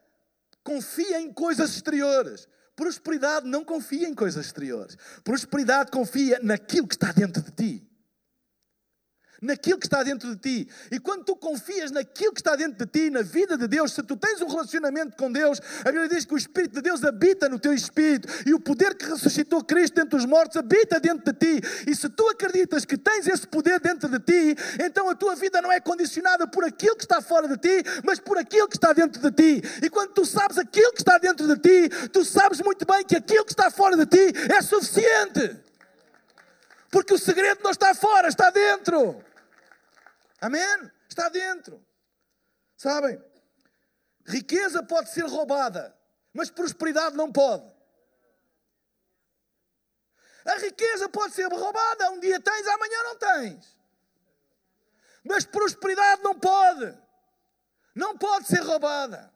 confia 0.64 1.20
em 1.20 1.32
coisas 1.32 1.76
exteriores. 1.76 2.48
prosperidade 2.76 3.48
não 3.48 3.64
confia 3.64 4.08
em 4.08 4.14
coisas 4.14 4.46
exteriores. 4.46 4.98
Prosperidade 5.24 5.92
confia 5.92 6.40
naquilo 6.42 6.88
que 6.88 6.96
está 6.96 7.12
dentro 7.12 7.42
de 7.42 7.52
ti 7.52 7.95
naquilo 9.42 9.78
que 9.78 9.86
está 9.86 10.04
dentro 10.04 10.36
de 10.36 10.42
ti. 10.42 10.70
E 10.92 11.00
quando 11.00 11.24
tu 11.24 11.36
confias 11.36 11.92
naquilo 11.92 12.34
que 12.34 12.40
está 12.40 12.56
dentro 12.56 12.86
de 12.86 12.92
ti, 12.92 13.10
na 13.10 13.22
vida 13.22 13.58
de 13.58 13.68
Deus, 13.68 13.94
se 13.94 14.04
tu 14.04 14.16
tens 14.16 14.42
um 14.42 14.48
relacionamento 14.48 15.16
com 15.18 15.32
Deus, 15.32 15.60
a 15.82 15.92
Bíblia 15.92 16.10
diz 16.10 16.26
que 16.26 16.34
o 16.34 16.38
Espírito 16.38 16.76
de 16.76 16.82
Deus 16.82 17.04
habita 17.04 17.50
no 17.50 17.60
teu 17.60 17.74
espírito 17.74 18.28
e 18.46 18.54
o 18.54 18.60
poder 18.60 18.96
que 18.96 19.06
ressuscitou 19.06 19.64
Cristo 19.64 19.96
dentro 19.96 20.18
dos 20.18 20.26
mortos 20.26 20.58
habita 20.58 21.00
dentro 21.00 21.32
de 21.32 21.34
ti. 21.34 21.68
E 21.88 21.96
se 21.96 22.10
tu 22.10 22.28
acreditas 22.30 22.86
que 22.86 22.98
tens 22.98 23.28
esse 23.28 23.48
poder 23.48 23.80
dentro 23.80 24.10
de 24.10 24.20
ti, 24.20 24.56
então 24.84 25.10
a 25.10 25.16
tua 25.16 25.36
vida 25.36 25.62
não 25.62 25.72
é 25.72 25.80
condicionada 25.80 26.48
por 26.48 26.64
aquilo 26.64 26.96
que 26.96 27.04
está 27.04 27.22
fora 27.22 27.48
de 27.48 27.58
ti, 27.58 27.84
mas 28.04 28.20
por 28.20 28.38
aquilo 28.38 28.68
que 28.68 28.78
está 28.78 28.94
dentro 28.94 29.22
de 29.22 29.32
ti. 29.32 29.62
E 29.84 29.90
quando 29.90 30.12
tu 30.12 30.26
sabes 30.26 30.58
aquilo 30.58 30.92
que 30.94 31.02
está 31.02 31.18
dentro 31.18 31.48
de 31.48 31.58
ti, 31.58 32.10
tu 32.10 32.24
sabes 32.24 32.62
muito 32.62 32.86
bem 32.86 33.04
que 33.06 33.16
aquilo 33.16 33.46
que 33.46 33.52
está 33.52 33.70
fora 33.70 33.96
de 33.98 34.06
ti 34.06 34.34
é 34.52 34.62
suficiente. 34.62 35.65
Porque 36.96 37.14
o 37.14 37.20
segredo 37.20 37.62
não 37.62 37.72
está 37.72 37.94
fora, 37.94 38.30
está 38.30 38.50
dentro. 38.50 39.22
Amém? 40.40 40.90
Está 41.10 41.28
dentro. 41.28 41.86
Sabem? 42.78 43.22
Riqueza 44.26 44.82
pode 44.82 45.10
ser 45.10 45.26
roubada, 45.26 45.94
mas 46.34 46.50
prosperidade 46.50 47.18
não 47.18 47.34
pode. 47.34 47.70
A 50.46 50.56
riqueza 50.56 51.10
pode 51.10 51.34
ser 51.34 51.52
roubada, 51.52 52.12
um 52.12 52.20
dia 52.22 52.40
tens, 52.40 52.66
amanhã 52.66 53.04
não 53.04 53.16
tens. 53.18 53.78
Mas 55.22 55.44
prosperidade 55.44 56.24
não 56.24 56.40
pode. 56.40 56.98
Não 57.94 58.18
pode 58.18 58.48
ser 58.48 58.62
roubada. 58.62 59.34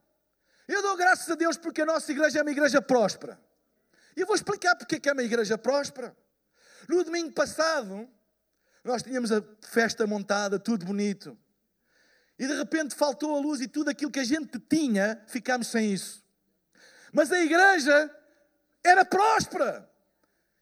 Eu 0.66 0.82
dou 0.82 0.96
graças 0.96 1.30
a 1.30 1.36
Deus 1.36 1.58
porque 1.58 1.82
a 1.82 1.86
nossa 1.86 2.10
igreja 2.10 2.40
é 2.40 2.42
uma 2.42 2.52
igreja 2.52 2.82
próspera. 2.82 3.38
E 4.16 4.22
eu 4.22 4.26
vou 4.26 4.36
explicar 4.38 4.78
porque 4.78 5.10
é 5.10 5.12
uma 5.12 5.24
igreja 5.24 5.58
próspera. 5.58 6.16
No 6.90 7.04
domingo 7.04 7.32
passado, 7.32 8.10
nós 8.84 9.04
tínhamos 9.04 9.32
a 9.32 9.44
festa 9.62 10.08
montada, 10.08 10.58
tudo 10.58 10.88
bonito. 10.88 11.38
E 12.40 12.48
de 12.48 12.54
repente 12.56 12.96
faltou 12.96 13.36
a 13.36 13.40
luz 13.40 13.62
e 13.62 13.68
tudo 13.68 13.92
aquilo 13.92 14.10
que 14.10 14.20
a 14.20 14.24
gente 14.24 14.58
tinha, 14.58 15.22
ficámos 15.28 15.68
sem 15.68 15.94
isso. 15.94 16.24
Mas 17.14 17.32
a 17.32 17.40
igreja 17.40 18.10
era 18.84 19.06
próspera. 19.06 19.88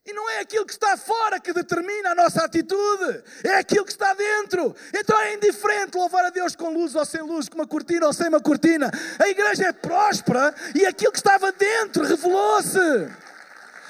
E 0.06 0.12
não 0.12 0.30
é 0.30 0.40
aquilo 0.40 0.66
que 0.66 0.74
está 0.74 0.98
fora 0.98 1.40
que 1.40 1.54
determina 1.54 2.10
a 2.10 2.16
nossa 2.16 2.44
atitude, 2.44 3.24
é 3.46 3.56
aquilo 3.56 3.86
que 3.86 3.92
está 3.92 4.14
dentro. 4.14 4.76
Então 4.94 5.18
é 5.22 5.34
indiferente 5.34 5.96
louvar 5.96 6.26
a 6.26 6.30
Deus 6.30 6.58
com 6.58 6.74
luz 6.74 6.94
ou 6.94 7.06
sem 7.06 7.22
luz, 7.22 7.48
com 7.48 7.56
uma 7.56 7.68
cortina 7.68 8.06
ou 8.06 8.12
sem 8.12 8.28
uma 8.28 8.42
cortina. 8.42 8.92
A 9.18 9.30
igreja 9.30 9.68
é 9.68 9.72
próspera 9.72 10.54
e 10.76 10.86
aquilo 10.86 11.14
que 11.14 11.20
estava 11.20 11.54
dentro 11.54 12.04
revelou-se. 12.04 13.27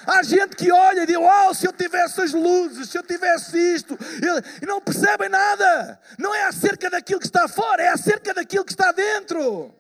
Há 0.08 0.24
gente 0.24 0.56
que 0.56 0.72
olha 0.72 1.04
e 1.04 1.06
diz: 1.06 1.17
Uau, 1.17 1.54
se 1.54 1.67
eu 1.67 1.74
tivesse 1.74 2.22
as 2.22 2.32
luzes, 2.32 2.89
se 2.89 2.98
eu 2.98 3.04
tivesse 3.04 3.58
isto, 3.58 4.00
e 4.62 4.65
não 4.65 4.80
percebem 4.80 5.28
nada. 5.28 6.00
Não 6.17 6.34
é 6.34 6.46
acerca 6.46 6.89
daquilo 6.89 7.20
que 7.20 7.26
está 7.26 7.46
fora, 7.50 7.84
é 7.84 7.89
acerca 7.89 8.34
daquilo 8.34 8.63
que 8.63 8.72
está 8.72 8.93
dentro. 8.93 9.76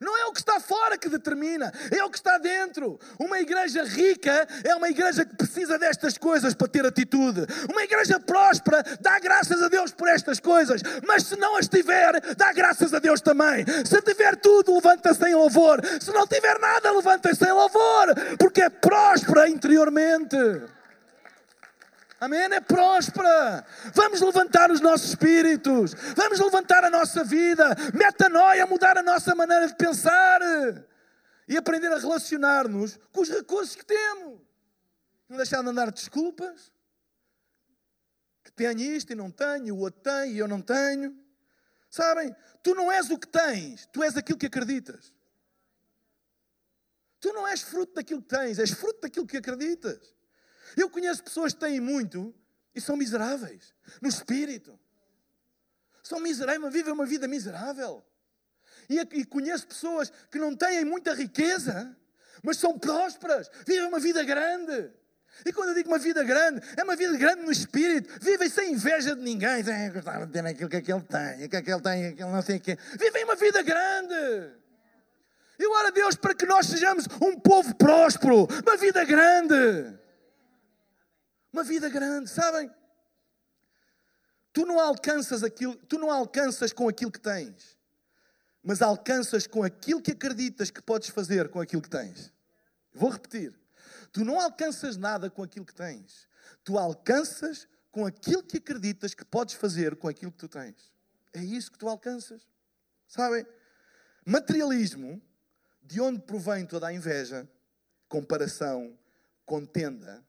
Não 0.00 0.16
é 0.16 0.24
o 0.24 0.32
que 0.32 0.40
está 0.40 0.58
fora 0.58 0.96
que 0.96 1.10
determina, 1.10 1.70
é 1.90 2.02
o 2.02 2.08
que 2.08 2.16
está 2.16 2.38
dentro. 2.38 2.98
Uma 3.18 3.38
igreja 3.38 3.84
rica 3.84 4.48
é 4.64 4.74
uma 4.74 4.88
igreja 4.88 5.26
que 5.26 5.36
precisa 5.36 5.78
destas 5.78 6.16
coisas 6.16 6.54
para 6.54 6.68
ter 6.68 6.86
atitude. 6.86 7.46
Uma 7.70 7.82
igreja 7.82 8.18
próspera 8.18 8.82
dá 8.98 9.18
graças 9.18 9.62
a 9.62 9.68
Deus 9.68 9.92
por 9.92 10.08
estas 10.08 10.40
coisas, 10.40 10.80
mas 11.06 11.24
se 11.24 11.36
não 11.36 11.56
as 11.56 11.68
tiver, 11.68 12.18
dá 12.34 12.50
graças 12.52 12.94
a 12.94 12.98
Deus 12.98 13.20
também. 13.20 13.66
Se 13.84 14.00
tiver 14.00 14.36
tudo, 14.36 14.74
levanta-se 14.74 15.22
em 15.28 15.34
louvor. 15.34 15.80
Se 16.00 16.10
não 16.12 16.26
tiver 16.26 16.58
nada, 16.58 16.90
levanta-se 16.92 17.44
em 17.44 17.52
louvor, 17.52 18.14
porque 18.38 18.62
é 18.62 18.70
próspera 18.70 19.50
interiormente. 19.50 20.36
Amém? 22.20 22.40
É 22.40 22.60
próspera. 22.60 23.66
Vamos 23.94 24.20
levantar 24.20 24.70
os 24.70 24.80
nossos 24.80 25.08
espíritos. 25.08 25.94
Vamos 26.14 26.38
levantar 26.38 26.84
a 26.84 26.90
nossa 26.90 27.24
vida. 27.24 27.74
Metanoia, 27.94 28.66
mudar 28.66 28.98
a 28.98 29.02
nossa 29.02 29.34
maneira 29.34 29.66
de 29.66 29.74
pensar. 29.74 30.42
E 31.48 31.56
aprender 31.56 31.90
a 31.90 31.98
relacionar-nos 31.98 32.98
com 33.10 33.22
os 33.22 33.30
recursos 33.30 33.74
que 33.74 33.86
temos. 33.86 34.38
Não 35.30 35.38
deixar 35.38 35.62
de 35.62 35.68
andar 35.70 35.90
desculpas. 35.90 36.70
Que 38.44 38.52
tenho 38.52 38.80
isto 38.80 39.12
e 39.12 39.14
não 39.14 39.30
tenho, 39.30 39.74
o 39.74 39.78
outro 39.78 40.02
tem 40.02 40.32
e 40.32 40.38
eu 40.38 40.46
não 40.46 40.60
tenho. 40.60 41.16
Sabem? 41.88 42.36
Tu 42.62 42.74
não 42.74 42.92
és 42.92 43.08
o 43.08 43.18
que 43.18 43.26
tens, 43.26 43.86
tu 43.86 44.02
és 44.02 44.16
aquilo 44.16 44.38
que 44.38 44.46
acreditas. 44.46 45.12
Tu 47.18 47.32
não 47.32 47.48
és 47.48 47.62
fruto 47.62 47.94
daquilo 47.94 48.22
que 48.22 48.28
tens, 48.28 48.58
és 48.58 48.70
fruto 48.70 49.00
daquilo 49.00 49.26
que 49.26 49.38
acreditas. 49.38 50.14
Eu 50.76 50.90
conheço 50.90 51.22
pessoas 51.22 51.52
que 51.52 51.60
têm 51.60 51.80
muito 51.80 52.34
e 52.74 52.80
são 52.80 52.96
miseráveis 52.96 53.74
no 54.00 54.08
espírito. 54.08 54.78
São 56.02 56.20
miseráveis, 56.20 56.72
vivem 56.72 56.92
uma 56.92 57.06
vida 57.06 57.28
miserável. 57.28 58.04
E, 58.88 58.98
e 58.98 59.24
conheço 59.24 59.66
pessoas 59.66 60.12
que 60.30 60.38
não 60.38 60.56
têm 60.56 60.84
muita 60.84 61.14
riqueza, 61.14 61.96
mas 62.42 62.56
são 62.56 62.78
prósperas, 62.78 63.50
vivem 63.66 63.86
uma 63.86 64.00
vida 64.00 64.22
grande. 64.24 64.90
E 65.46 65.52
quando 65.52 65.70
eu 65.70 65.74
digo 65.74 65.88
uma 65.88 65.98
vida 65.98 66.22
grande, 66.24 66.60
é 66.76 66.82
uma 66.82 66.96
vida 66.96 67.16
grande 67.16 67.42
no 67.42 67.52
espírito. 67.52 68.12
Vivem 68.20 68.48
sem 68.48 68.72
inveja 68.72 69.14
de 69.14 69.22
ninguém. 69.22 69.62
Gostava 69.92 70.26
de 70.26 70.32
ter 70.32 70.44
aquilo 70.44 70.68
que 70.68 70.76
aquele 70.76 71.00
tem, 71.02 71.48
que 71.48 71.56
aquele 71.56 71.80
tem, 71.80 72.06
aquele 72.08 72.30
não 72.30 72.42
sei 72.42 72.56
o 72.56 72.60
quê. 72.60 72.76
Vivem 72.98 73.24
uma 73.24 73.36
vida 73.36 73.62
grande. 73.62 74.52
Eu 75.58 75.70
oro 75.72 75.88
a 75.88 75.90
Deus 75.90 76.16
para 76.16 76.34
que 76.34 76.46
nós 76.46 76.66
sejamos 76.66 77.06
um 77.22 77.38
povo 77.38 77.74
próspero, 77.74 78.48
uma 78.66 78.76
vida 78.76 79.04
grande. 79.04 79.99
Uma 81.52 81.64
vida 81.64 81.88
grande, 81.88 82.30
sabem? 82.30 82.70
Tu 84.52 84.66
não 84.66 84.80
alcanças 84.80 85.42
aquilo, 85.42 85.76
tu 85.76 85.98
não 85.98 86.10
alcanças 86.10 86.72
com 86.72 86.88
aquilo 86.88 87.10
que 87.10 87.20
tens, 87.20 87.76
mas 88.62 88.82
alcanças 88.82 89.46
com 89.46 89.62
aquilo 89.62 90.02
que 90.02 90.12
acreditas 90.12 90.70
que 90.70 90.82
podes 90.82 91.08
fazer 91.08 91.48
com 91.48 91.60
aquilo 91.60 91.82
que 91.82 91.90
tens. 91.90 92.32
Vou 92.92 93.10
repetir. 93.10 93.58
Tu 94.12 94.24
não 94.24 94.40
alcanças 94.40 94.96
nada 94.96 95.30
com 95.30 95.42
aquilo 95.42 95.64
que 95.64 95.74
tens. 95.74 96.28
Tu 96.64 96.76
alcanças 96.76 97.68
com 97.92 98.04
aquilo 98.04 98.42
que 98.42 98.58
acreditas 98.58 99.14
que 99.14 99.24
podes 99.24 99.54
fazer 99.54 99.96
com 99.96 100.08
aquilo 100.08 100.32
que 100.32 100.38
tu 100.38 100.48
tens. 100.48 100.92
É 101.32 101.42
isso 101.42 101.70
que 101.70 101.78
tu 101.78 101.88
alcanças. 101.88 102.46
Sabem? 103.06 103.46
Materialismo, 104.24 105.20
de 105.82 106.00
onde 106.00 106.20
provém 106.20 106.66
toda 106.66 106.88
a 106.88 106.92
inveja, 106.92 107.48
comparação, 108.08 108.98
contenda, 109.44 110.24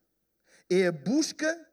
é 0.73 0.87
a 0.87 0.91
busca 0.91 1.69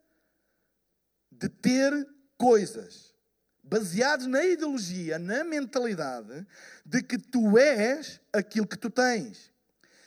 de 1.31 1.49
ter 1.49 1.93
coisas 2.37 3.15
baseadas 3.63 4.27
na 4.27 4.45
ideologia, 4.45 5.19
na 5.19 5.45
mentalidade 5.45 6.45
de 6.85 7.03
que 7.03 7.17
tu 7.17 7.57
és 7.57 8.21
aquilo 8.33 8.67
que 8.67 8.77
tu 8.79 8.91
tens. 8.91 9.53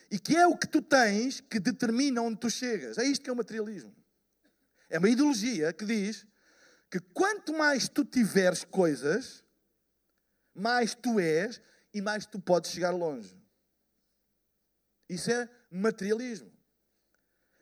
E 0.10 0.20
que 0.20 0.36
é 0.36 0.46
o 0.46 0.58
que 0.58 0.68
tu 0.68 0.82
tens 0.82 1.40
que 1.40 1.58
determina 1.58 2.22
onde 2.22 2.38
tu 2.38 2.50
chegas. 2.50 2.98
É 2.98 3.06
isto 3.06 3.24
que 3.24 3.30
é 3.30 3.34
o 3.34 3.36
materialismo. 3.36 3.96
É 4.90 4.98
uma 4.98 5.10
ideologia 5.10 5.72
que 5.72 5.86
diz 5.86 6.28
que 6.90 7.00
quanto 7.00 7.54
mais 7.54 7.88
tu 7.88 8.04
tiveres 8.04 8.66
coisas, 8.66 9.42
mais 10.54 10.94
tu 10.94 11.18
és 11.18 11.62
e 11.94 12.02
mais 12.02 12.26
tu 12.26 12.42
podes 12.42 12.72
chegar 12.72 12.92
longe. 12.92 13.34
Isso 15.08 15.32
é 15.32 15.48
materialismo. 15.70 16.52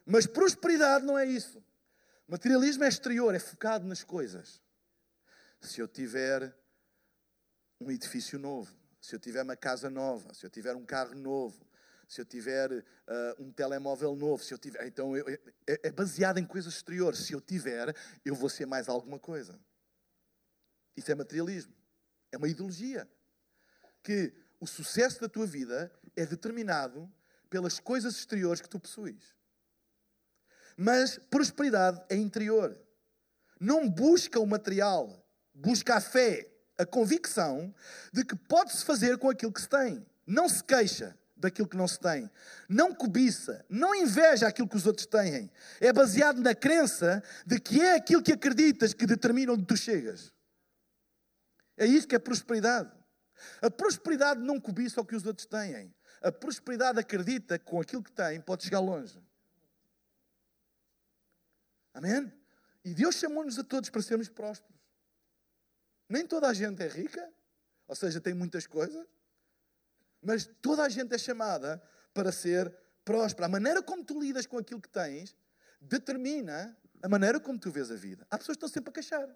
Mas 0.09 0.25
prosperidade 0.25 1.05
não 1.05 1.15
é 1.15 1.23
isso. 1.23 1.63
Materialismo 2.27 2.83
é 2.83 2.87
exterior, 2.87 3.35
é 3.35 3.37
focado 3.37 3.87
nas 3.87 4.03
coisas. 4.03 4.59
Se 5.61 5.79
eu 5.79 5.87
tiver 5.87 6.51
um 7.79 7.91
edifício 7.91 8.39
novo, 8.39 8.75
se 8.99 9.15
eu 9.15 9.19
tiver 9.19 9.43
uma 9.43 9.55
casa 9.55 9.87
nova, 9.87 10.33
se 10.33 10.43
eu 10.43 10.49
tiver 10.49 10.75
um 10.75 10.83
carro 10.83 11.13
novo, 11.13 11.63
se 12.07 12.19
eu 12.19 12.25
tiver 12.25 12.71
uh, 12.71 12.83
um 13.37 13.51
telemóvel 13.51 14.15
novo, 14.15 14.43
se 14.43 14.51
eu 14.51 14.57
tiver, 14.57 14.87
então 14.87 15.15
eu, 15.15 15.29
é, 15.29 15.39
é 15.67 15.91
baseado 15.91 16.39
em 16.39 16.45
coisas 16.45 16.73
exteriores. 16.73 17.19
Se 17.19 17.33
eu 17.33 17.39
tiver, 17.39 17.95
eu 18.25 18.33
vou 18.33 18.49
ser 18.49 18.65
mais 18.65 18.89
alguma 18.89 19.19
coisa. 19.19 19.59
Isso 20.97 21.11
é 21.11 21.15
materialismo. 21.15 21.75
É 22.31 22.37
uma 22.37 22.47
ideologia 22.47 23.07
que 24.01 24.33
o 24.59 24.65
sucesso 24.65 25.21
da 25.21 25.29
tua 25.29 25.45
vida 25.45 25.91
é 26.15 26.25
determinado 26.25 27.11
pelas 27.47 27.79
coisas 27.79 28.15
exteriores 28.15 28.59
que 28.59 28.69
tu 28.69 28.79
possuis. 28.79 29.38
Mas 30.81 31.19
prosperidade 31.29 32.01
é 32.07 32.15
interior. 32.15 32.79
Não 33.59 33.89
busca 33.89 34.39
o 34.39 34.47
material, 34.47 35.21
busca 35.53 35.95
a 35.95 35.99
fé, 35.99 36.49
a 36.77 36.85
convicção 36.85 37.75
de 38.13 38.23
que 38.23 38.33
pode-se 38.33 38.85
fazer 38.85 39.17
com 39.17 39.29
aquilo 39.29 39.51
que 39.51 39.59
se 39.59 39.67
tem. 39.67 40.05
Não 40.25 40.47
se 40.47 40.63
queixa 40.63 41.13
daquilo 41.35 41.67
que 41.67 41.75
não 41.75 41.85
se 41.85 41.99
tem. 41.99 42.31
Não 42.69 42.95
cobiça, 42.95 43.65
não 43.67 43.93
inveja 43.93 44.47
aquilo 44.47 44.69
que 44.69 44.77
os 44.77 44.87
outros 44.87 45.05
têm. 45.05 45.51
É 45.81 45.91
baseado 45.91 46.39
na 46.39 46.55
crença 46.55 47.21
de 47.45 47.59
que 47.59 47.81
é 47.81 47.95
aquilo 47.95 48.23
que 48.23 48.31
acreditas 48.31 48.93
que 48.93 49.05
determina 49.05 49.51
onde 49.51 49.65
tu 49.65 49.75
chegas. 49.75 50.31
É 51.75 51.85
isso 51.85 52.07
que 52.07 52.15
é 52.15 52.19
prosperidade. 52.19 52.89
A 53.61 53.69
prosperidade 53.69 54.39
não 54.39 54.61
cobiça 54.61 55.01
o 55.01 55.05
que 55.05 55.15
os 55.17 55.25
outros 55.25 55.45
têm. 55.45 55.93
a 56.21 56.31
prosperidade 56.31 56.99
acredita 56.99 57.59
que 57.59 57.65
com 57.65 57.81
aquilo 57.81 58.01
que 58.01 58.13
tem 58.13 58.39
pode 58.39 58.63
chegar 58.63 58.79
longe. 58.79 59.19
Amém? 61.99 62.31
E 62.85 62.93
Deus 62.93 63.15
chamou-nos 63.15 63.59
a 63.59 63.63
todos 63.63 63.89
para 63.89 64.01
sermos 64.01 64.29
prósperos. 64.29 64.79
Nem 66.07 66.25
toda 66.25 66.47
a 66.47 66.53
gente 66.53 66.81
é 66.81 66.87
rica, 66.87 67.29
ou 67.85 67.93
seja, 67.93 68.21
tem 68.21 68.33
muitas 68.33 68.65
coisas, 68.65 69.05
mas 70.21 70.49
toda 70.61 70.83
a 70.83 70.89
gente 70.89 71.13
é 71.13 71.17
chamada 71.17 71.83
para 72.13 72.31
ser 72.31 72.73
próspera. 73.03 73.47
A 73.47 73.49
maneira 73.49 73.83
como 73.83 74.03
tu 74.03 74.17
lidas 74.17 74.47
com 74.47 74.57
aquilo 74.57 74.79
que 74.79 74.87
tens 74.87 75.35
determina 75.81 76.75
a 77.03 77.09
maneira 77.09 77.37
como 77.37 77.59
tu 77.59 77.69
vês 77.69 77.91
a 77.91 77.95
vida. 77.95 78.25
Há 78.31 78.37
pessoas 78.37 78.55
que 78.55 78.65
estão 78.65 78.69
sempre 78.69 78.91
a 78.91 78.93
queixar. 78.93 79.27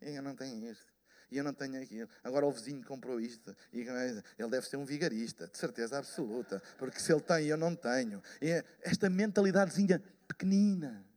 Eu 0.00 0.22
não 0.22 0.34
tenho 0.34 0.70
isto. 0.70 0.90
E 1.30 1.36
eu 1.36 1.44
não 1.44 1.52
tenho 1.52 1.80
aquilo. 1.80 2.08
Agora 2.24 2.46
o 2.46 2.50
vizinho 2.50 2.82
comprou 2.86 3.20
isto. 3.20 3.54
E 3.70 3.80
ele 3.80 4.50
deve 4.50 4.66
ser 4.66 4.76
um 4.76 4.84
vigarista, 4.86 5.46
de 5.46 5.58
certeza 5.58 5.98
absoluta. 5.98 6.62
Porque 6.78 6.98
se 6.98 7.12
ele 7.12 7.20
tem, 7.20 7.46
eu 7.46 7.56
não 7.58 7.76
tenho. 7.76 8.22
E 8.40 8.50
é 8.50 8.64
esta 8.80 9.10
mentalidadezinha 9.10 10.02
pequenina. 10.26 11.11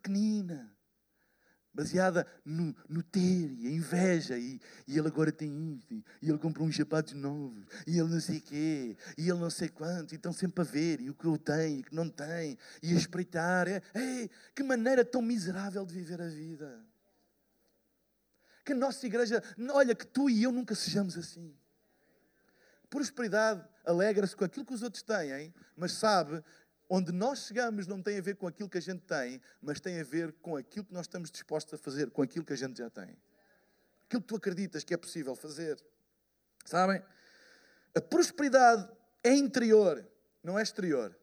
Pequenina 0.00 0.70
baseada 1.72 2.26
no, 2.44 2.74
no 2.88 3.02
ter 3.02 3.52
e 3.58 3.66
a 3.66 3.70
inveja, 3.70 4.36
e, 4.38 4.60
e 4.86 4.98
ele 4.98 5.08
agora 5.08 5.30
tem 5.30 5.74
isto, 5.74 5.94
e 6.20 6.28
ele 6.28 6.38
comprou 6.38 6.66
uns 6.66 6.76
sapatos 6.76 7.14
novos, 7.14 7.64
e 7.86 7.98
ele 7.98 8.08
não 8.08 8.20
sei 8.20 8.40
quê, 8.40 8.96
e 9.16 9.28
ele 9.28 9.38
não 9.38 9.50
sei 9.50 9.68
quanto, 9.68 10.12
e 10.12 10.16
estão 10.16 10.32
sempre 10.32 10.60
a 10.60 10.64
ver, 10.64 11.00
e 11.00 11.10
o 11.10 11.14
que 11.14 11.24
eu 11.24 11.38
tenho, 11.38 11.78
e 11.78 11.80
o 11.80 11.84
que 11.84 11.94
não 11.94 12.08
tem, 12.08 12.58
e 12.82 12.92
a 12.92 12.96
espreitar. 12.96 13.68
É, 13.68 13.82
ei, 13.94 14.30
que 14.54 14.62
maneira 14.62 15.04
tão 15.04 15.22
miserável 15.22 15.86
de 15.86 15.94
viver 15.94 16.20
a 16.20 16.28
vida. 16.28 16.84
Que 18.64 18.72
a 18.72 18.76
nossa 18.76 19.06
igreja, 19.06 19.42
olha, 19.72 19.94
que 19.94 20.06
tu 20.06 20.28
e 20.28 20.42
eu 20.42 20.52
nunca 20.52 20.74
sejamos 20.74 21.16
assim. 21.16 21.54
Prosperidade 22.88 23.64
alegra-se 23.86 24.34
com 24.34 24.44
aquilo 24.44 24.66
que 24.66 24.74
os 24.74 24.82
outros 24.82 25.02
têm, 25.02 25.54
mas 25.76 25.92
sabe 25.92 26.42
onde 26.92 27.12
nós 27.12 27.46
chegamos 27.46 27.86
não 27.86 28.02
tem 28.02 28.18
a 28.18 28.20
ver 28.20 28.34
com 28.34 28.48
aquilo 28.48 28.68
que 28.68 28.76
a 28.76 28.82
gente 28.82 29.02
tem, 29.02 29.40
mas 29.62 29.78
tem 29.78 30.00
a 30.00 30.04
ver 30.04 30.32
com 30.42 30.56
aquilo 30.56 30.84
que 30.84 30.92
nós 30.92 31.04
estamos 31.04 31.30
dispostos 31.30 31.74
a 31.74 31.78
fazer, 31.78 32.10
com 32.10 32.20
aquilo 32.20 32.44
que 32.44 32.52
a 32.52 32.56
gente 32.56 32.78
já 32.78 32.90
tem. 32.90 33.16
Aquilo 34.06 34.20
que 34.20 34.26
tu 34.26 34.34
acreditas 34.34 34.82
que 34.82 34.92
é 34.92 34.96
possível 34.96 35.36
fazer. 35.36 35.80
Sabem? 36.64 37.00
A 37.94 38.00
prosperidade 38.00 38.90
é 39.22 39.32
interior, 39.32 40.04
não 40.42 40.58
é 40.58 40.62
exterior, 40.62 41.16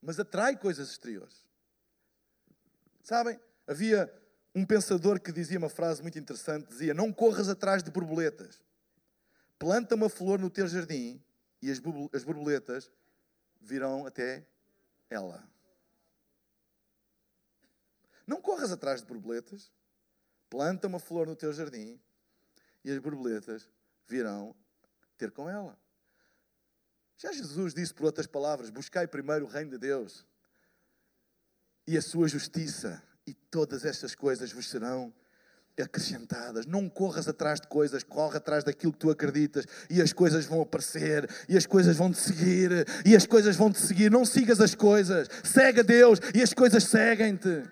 mas 0.00 0.20
atrai 0.20 0.56
coisas 0.56 0.88
exteriores. 0.88 1.44
Sabem? 3.02 3.40
Havia 3.66 4.12
um 4.54 4.64
pensador 4.64 5.20
que 5.20 5.32
dizia 5.32 5.58
uma 5.58 5.68
frase 5.68 6.00
muito 6.00 6.18
interessante: 6.18 6.68
dizia, 6.68 6.94
Não 6.94 7.12
corras 7.12 7.48
atrás 7.48 7.82
de 7.82 7.90
borboletas, 7.90 8.62
planta 9.58 9.96
uma 9.96 10.08
flor 10.08 10.38
no 10.38 10.48
teu 10.48 10.68
jardim 10.68 11.20
e 11.60 11.72
as 11.72 11.80
borboletas 12.24 12.90
virão 13.60 14.06
até 14.06 14.46
ela. 15.12 15.46
Não 18.26 18.40
corras 18.40 18.72
atrás 18.72 19.00
de 19.00 19.06
borboletas. 19.06 19.70
Planta 20.48 20.86
uma 20.86 20.98
flor 20.98 21.26
no 21.26 21.36
teu 21.36 21.52
jardim 21.52 22.00
e 22.84 22.90
as 22.90 22.98
borboletas 22.98 23.68
virão 24.06 24.54
ter 25.16 25.30
com 25.30 25.48
ela. 25.48 25.78
Já 27.16 27.32
Jesus 27.32 27.72
disse, 27.72 27.94
por 27.94 28.06
outras 28.06 28.26
palavras: 28.26 28.70
Buscai 28.70 29.06
primeiro 29.06 29.46
o 29.46 29.48
reino 29.48 29.70
de 29.70 29.78
Deus 29.78 30.26
e 31.86 31.96
a 31.96 32.02
sua 32.02 32.28
justiça, 32.28 33.02
e 33.26 33.34
todas 33.34 33.84
estas 33.84 34.14
coisas 34.14 34.52
vos 34.52 34.68
serão 34.68 35.12
acrescentadas. 35.80 36.66
Não 36.66 36.88
corras 36.88 37.28
atrás 37.28 37.60
de 37.60 37.66
coisas, 37.66 38.02
corre 38.02 38.36
atrás 38.36 38.64
daquilo 38.64 38.92
que 38.92 38.98
tu 38.98 39.10
acreditas 39.10 39.64
e 39.88 40.02
as 40.02 40.12
coisas 40.12 40.44
vão 40.44 40.60
aparecer 40.60 41.28
e 41.48 41.56
as 41.56 41.64
coisas 41.64 41.96
vão 41.96 42.10
te 42.10 42.18
seguir 42.18 42.86
e 43.06 43.16
as 43.16 43.26
coisas 43.26 43.56
vão 43.56 43.72
te 43.72 43.80
seguir. 43.80 44.10
Não 44.10 44.24
sigas 44.24 44.60
as 44.60 44.74
coisas, 44.74 45.28
segue 45.44 45.80
a 45.80 45.82
Deus 45.82 46.18
e 46.34 46.42
as 46.42 46.52
coisas 46.52 46.84
seguem-te. 46.84 47.62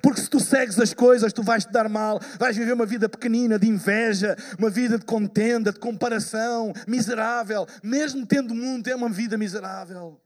Porque 0.00 0.20
se 0.20 0.30
tu 0.30 0.40
segues 0.40 0.78
as 0.78 0.94
coisas, 0.94 1.32
tu 1.32 1.42
vais 1.42 1.66
te 1.66 1.72
dar 1.72 1.88
mal, 1.90 2.18
vais 2.38 2.56
viver 2.56 2.72
uma 2.72 2.86
vida 2.86 3.06
pequenina 3.06 3.58
de 3.58 3.68
inveja, 3.68 4.34
uma 4.58 4.70
vida 4.70 4.98
de 4.98 5.04
contenda, 5.04 5.70
de 5.70 5.78
comparação, 5.78 6.72
miserável. 6.86 7.66
Mesmo 7.82 8.26
tendo 8.26 8.54
mundo, 8.54 8.88
é 8.88 8.94
uma 8.94 9.10
vida 9.10 9.36
miserável. 9.36 10.18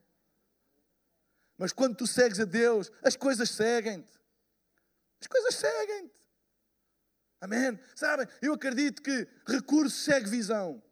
Mas 1.57 1.73
quando 1.73 1.97
tu 1.97 2.07
segues 2.07 2.39
a 2.39 2.45
Deus, 2.45 2.91
as 3.03 3.17
coisas 3.17 3.51
seguem-te. 3.51 4.17
As 5.21 5.27
coisas 5.27 5.57
seguem-te. 5.57 6.18
Amém? 7.41 7.79
Sabem? 7.95 8.27
Eu 8.43 8.55
acredito 8.55 9.03
que 9.03 9.27
recurso 9.47 9.97
segue 9.97 10.29
visão. 10.29 10.83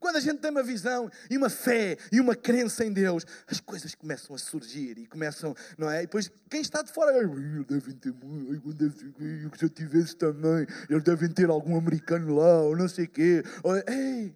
Quando 0.00 0.16
a 0.16 0.20
gente 0.20 0.38
tem 0.38 0.50
uma 0.50 0.62
visão 0.62 1.10
e 1.28 1.36
uma 1.36 1.50
fé 1.50 1.98
e 2.10 2.20
uma 2.20 2.34
crença 2.34 2.82
em 2.86 2.90
Deus, 2.90 3.26
as 3.46 3.60
coisas 3.60 3.94
começam 3.94 4.34
a 4.34 4.38
surgir 4.38 4.96
e 4.96 5.06
começam, 5.06 5.54
não 5.76 5.90
é? 5.90 5.98
E 5.98 6.06
depois 6.06 6.32
quem 6.48 6.62
está 6.62 6.80
de 6.80 6.90
fora, 6.90 7.14
eles 7.18 7.66
devem 7.66 7.94
ter 7.96 8.14
muito, 8.14 9.58
se 9.58 9.64
eu 9.66 9.68
tivesse 9.68 10.16
também, 10.16 10.66
eles 10.88 11.04
devem 11.04 11.28
ter 11.28 11.50
algum 11.50 11.76
americano 11.76 12.34
lá, 12.34 12.62
ou 12.62 12.74
não 12.74 12.88
sei 12.88 13.04
o 13.04 13.08
quê. 13.08 13.42
Ou, 13.62 13.76
ei! 13.76 14.34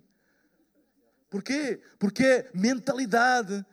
Porquê? 1.31 1.81
Porque 1.99 2.23
é 2.23 2.51
mentalidade 2.53 3.64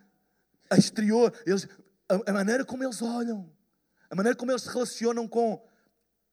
exterior, 0.71 1.33
eles, 1.45 1.67
a, 2.07 2.31
a 2.31 2.33
maneira 2.33 2.63
como 2.63 2.85
eles 2.85 3.01
olham, 3.01 3.51
a 4.09 4.15
maneira 4.15 4.37
como 4.37 4.49
eles 4.49 4.61
se 4.61 4.69
relacionam 4.69 5.27
com 5.27 5.61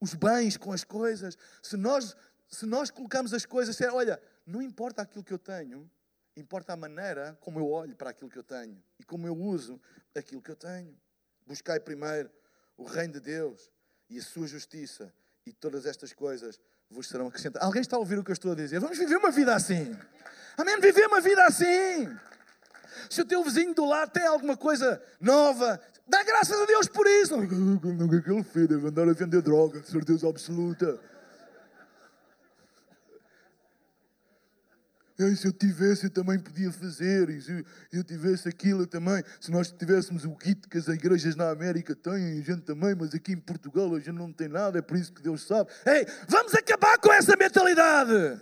os 0.01 0.15
bens, 0.15 0.57
com 0.57 0.73
as 0.73 0.85
coisas. 0.85 1.37
Se 1.63 1.77
nós, 1.77 2.17
se 2.49 2.67
nós 2.67 2.91
colocamos 2.91 3.35
as 3.35 3.45
coisas, 3.45 3.79
olha, 3.93 4.21
não 4.47 4.63
importa 4.63 5.03
aquilo 5.03 5.25
que 5.25 5.33
eu 5.33 5.39
tenho, 5.39 5.91
importa 6.37 6.73
a 6.73 6.77
maneira 6.77 7.37
como 7.41 7.59
eu 7.59 7.69
olho 7.69 7.97
para 7.97 8.11
aquilo 8.11 8.31
que 8.31 8.39
eu 8.39 8.45
tenho 8.45 8.83
e 8.99 9.05
como 9.05 9.27
eu 9.27 9.37
uso 9.37 9.81
aquilo 10.15 10.41
que 10.41 10.51
eu 10.51 10.57
tenho. 10.57 10.97
Buscai 11.47 11.81
primeiro 11.81 12.31
o 12.77 12.85
reino 12.85 13.15
de 13.15 13.21
Deus 13.21 13.71
e 14.09 14.19
a 14.19 14.23
sua 14.23 14.47
justiça, 14.47 15.13
e 15.45 15.53
todas 15.53 15.85
estas 15.85 16.13
coisas 16.13 16.59
vos 16.91 17.09
serão 17.09 17.27
acrescentadas. 17.27 17.67
Alguém 17.67 17.83
está 17.83 17.97
a 17.97 17.99
ouvir 17.99 18.19
o 18.19 18.25
que 18.25 18.31
eu 18.31 18.35
estou 18.35 18.53
a 18.53 18.55
dizer? 18.55 18.81
Vamos 18.81 18.97
viver 18.97 19.17
uma 19.17 19.31
vida 19.31 19.55
assim. 19.55 19.95
Amém? 20.57 20.81
Viver 20.81 21.07
uma 21.07 21.21
vida 21.21 21.45
assim. 21.45 22.09
Se 23.11 23.21
o 23.21 23.25
teu 23.25 23.43
vizinho 23.43 23.75
do 23.75 23.85
lado 23.85 24.11
tem 24.11 24.27
alguma 24.27 24.57
coisa 24.57 25.01
nova, 25.21 25.81
dá 26.07 26.23
graças 26.23 26.61
a 26.61 26.67
Deus 26.67 26.89
por 26.89 27.07
isso. 27.07 27.37
O 27.37 27.49
que 27.49 28.17
é 28.17 28.21
que 28.21 28.31
ele 28.31 28.43
fez? 28.43 28.69
Deve 28.69 28.89
andar 28.89 29.09
a 29.09 29.13
vender 29.13 29.43
droga, 29.43 29.83
certeza 29.83 30.29
absoluta. 30.29 30.99
E 35.19 35.35
se 35.35 35.49
eu 35.49 35.53
tivesse, 35.53 36.05
eu 36.05 36.11
também 36.11 36.39
podia 36.39 36.71
fazer. 36.71 37.29
E 37.29 37.43
se 37.43 37.65
eu 37.93 38.05
tivesse 38.05 38.49
aquilo, 38.49 38.83
eu 38.83 38.87
também. 38.87 39.21
Se 39.41 39.51
nós 39.51 39.73
tivéssemos 39.73 40.25
o 40.25 40.31
kit 40.37 40.69
que 40.69 40.79
as 40.79 40.87
igrejas 40.87 41.35
na 41.35 41.51
América 41.51 41.93
têm, 41.97 42.39
a 42.39 42.43
gente 42.43 42.61
também, 42.61 42.95
mas 42.95 43.13
aqui 43.13 43.33
em 43.33 43.37
Portugal 43.37 43.93
a 43.97 43.99
gente 43.99 44.13
não 44.13 44.33
tem 44.33 44.47
nada, 44.47 44.79
é 44.79 44.83
por 44.83 44.97
isso 44.97 45.13
que 45.13 45.21
Deus 45.21 45.45
sabe. 45.45 45.71
Ei, 45.85 46.07
vamos 46.29 46.55
acabar 46.55 46.99
com 46.99 47.13
essa 47.13 47.35
mentalidade. 47.37 48.41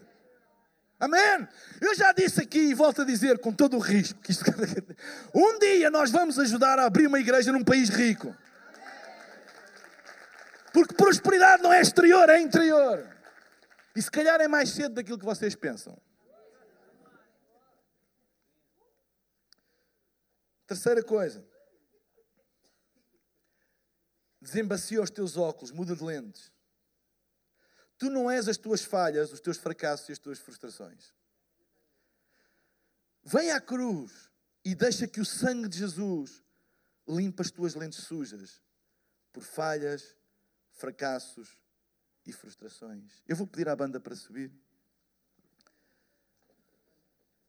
Amém? 0.99 1.47
Eu 1.81 1.95
já 1.95 2.13
disse 2.13 2.41
aqui 2.41 2.59
e 2.59 2.75
volto 2.75 3.03
a 3.03 3.05
dizer 3.05 3.39
com 3.39 3.53
todo 3.53 3.77
o 3.77 3.81
risco 3.81 4.19
que 4.21 4.33
isto... 4.33 4.45
um 5.35 5.59
dia 5.59 5.91
nós 5.91 6.11
vamos 6.11 6.39
ajudar 6.39 6.79
a 6.79 6.87
abrir 6.87 7.07
uma 7.07 7.21
igreja 7.21 7.53
num 7.53 7.63
país 7.63 7.91
rico. 7.91 8.35
Porque 10.73 10.95
prosperidade 10.95 11.63
não 11.63 11.73
é 11.73 11.81
exterior, 11.81 12.29
é 12.31 12.41
interior. 12.41 13.07
E 13.95 14.01
se 14.01 14.11
calhar 14.11 14.41
é 14.41 14.49
mais 14.49 14.71
cedo 14.71 14.95
daquilo 14.95 15.19
que 15.19 15.25
vocês 15.25 15.55
pensam. 15.55 15.97
Terceira 20.67 21.03
coisa. 21.03 21.45
Desembacia 24.41 25.01
os 25.03 25.11
teus 25.11 25.37
óculos, 25.37 25.71
muda 25.71 25.95
de 25.95 26.03
lentes. 26.05 26.53
Tu 27.99 28.11
não 28.11 28.31
és 28.31 28.49
as 28.49 28.57
tuas 28.57 28.83
falhas, 28.83 29.33
os 29.33 29.41
teus 29.41 29.57
fracassos 29.57 30.09
e 30.09 30.13
as 30.13 30.19
tuas 30.19 30.39
frustrações. 30.39 31.15
Vem 33.25 33.51
à 33.51 33.61
cruz 33.61 34.31
e 34.65 34.75
deixa 34.75 35.07
que 35.07 35.21
o 35.21 35.25
sangue 35.25 35.69
de 35.69 35.79
Jesus 35.79 36.43
limpe 37.09 37.43
as 37.43 37.51
tuas 37.51 37.75
lentes 37.75 38.05
sujas 38.05 38.61
por 39.33 39.43
falhas, 39.43 40.17
fracassos 40.73 41.57
e 42.25 42.33
frustrações. 42.33 43.23
Eu 43.27 43.37
vou 43.37 43.47
pedir 43.47 43.69
à 43.69 43.77
banda 43.77 43.99
para 43.99 44.15
subir. 44.15 44.53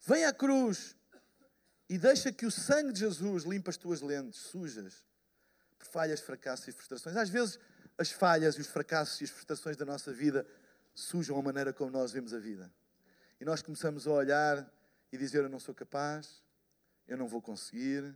Vem 0.05 0.25
à 0.25 0.33
cruz 0.33 0.95
e 1.89 1.97
deixa 1.97 2.31
que 2.31 2.45
o 2.45 2.51
sangue 2.51 2.93
de 2.93 2.99
Jesus 2.99 3.43
limpe 3.43 3.69
as 3.69 3.77
tuas 3.77 4.01
lentes 4.01 4.39
sujas 4.39 5.03
por 5.77 5.85
falhas, 5.87 6.21
fracassos 6.21 6.67
e 6.67 6.71
frustrações. 6.71 7.15
Às 7.17 7.29
vezes 7.29 7.59
as 7.97 8.11
falhas 8.11 8.55
e 8.55 8.61
os 8.61 8.67
fracassos 8.67 9.19
e 9.21 9.23
as 9.23 9.29
frustrações 9.29 9.75
da 9.75 9.85
nossa 9.85 10.13
vida 10.13 10.47
sujam 10.93 11.37
a 11.37 11.41
maneira 11.41 11.73
como 11.73 11.91
nós 11.91 12.11
vemos 12.11 12.33
a 12.33 12.39
vida. 12.39 12.71
E 13.39 13.45
nós 13.45 13.61
começamos 13.61 14.07
a 14.07 14.11
olhar 14.11 14.71
e 15.11 15.17
dizer: 15.17 15.43
Eu 15.43 15.49
não 15.49 15.59
sou 15.59 15.73
capaz, 15.73 16.43
eu 17.07 17.17
não 17.17 17.27
vou 17.27 17.41
conseguir, 17.41 18.15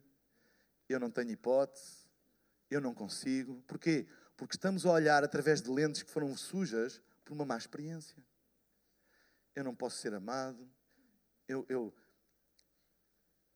eu 0.88 1.00
não 1.00 1.10
tenho 1.10 1.32
hipótese, 1.32 2.06
eu 2.70 2.82
não 2.82 2.94
consigo. 2.94 3.62
Porquê? 3.68 4.08
Porque 4.36 4.56
estamos 4.56 4.86
a 4.86 4.92
olhar 4.92 5.24
através 5.24 5.62
de 5.62 5.70
lentes 5.70 6.04
que 6.04 6.12
foram 6.12 6.36
sujas 6.36 7.02
por 7.24 7.34
uma 7.34 7.46
má 7.46 7.58
experiência. 7.58 8.18
Eu 9.56 9.64
não 9.64 9.76
posso 9.76 9.98
ser 9.98 10.14
amado, 10.14 10.70
eu, 11.48 11.66
eu, 11.68 11.94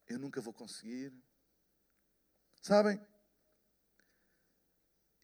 eu 0.07 0.19
nunca 0.19 0.41
vou 0.41 0.53
conseguir. 0.53 1.13
Sabem? 2.61 2.99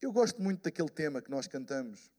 Eu 0.02 0.12
gosto 0.12 0.42
muito 0.42 0.64
daquele 0.64 0.90
tema 0.90 1.22
que 1.22 1.30
nós 1.30 1.46
cantamos. 1.46 2.12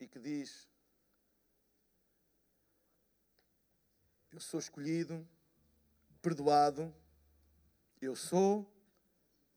E 0.00 0.08
que 0.08 0.18
diz: 0.18 0.68
Eu 4.32 4.40
sou 4.40 4.58
escolhido, 4.58 5.26
perdoado, 6.20 6.92
eu 8.00 8.16
sou 8.16 8.68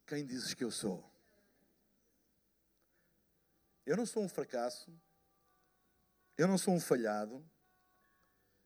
quem 0.06 0.24
dizes 0.24 0.54
que 0.54 0.64
eu 0.64 0.70
sou. 0.70 1.04
Eu 3.84 3.98
não 3.98 4.06
sou 4.06 4.22
um 4.22 4.30
fracasso, 4.30 4.94
eu 6.38 6.48
não 6.48 6.58
sou 6.58 6.74
um 6.74 6.80
falhado, 6.80 7.44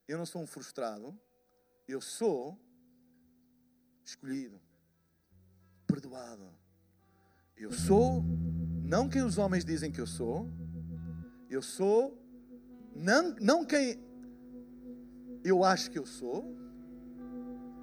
eu 0.08 0.18
não 0.18 0.26
sou 0.26 0.42
um 0.42 0.48
frustrado, 0.48 1.18
eu 1.88 2.02
sou 2.02 2.60
escolhido, 4.04 4.62
perdoado. 5.92 6.44
Eu 7.58 7.72
sou 7.72 8.24
não 8.84 9.08
quem 9.08 9.24
os 9.24 9.38
homens 9.38 9.64
dizem 9.64 9.92
que 9.92 10.02
eu 10.02 10.08
sou, 10.08 10.50
eu 11.50 11.62
sou 11.62 12.18
não, 12.96 13.36
não 13.40 13.66
quem 13.66 14.00
eu 15.44 15.64
acho 15.64 15.90
que 15.90 15.98
eu 15.98 16.06
sou, 16.06 16.56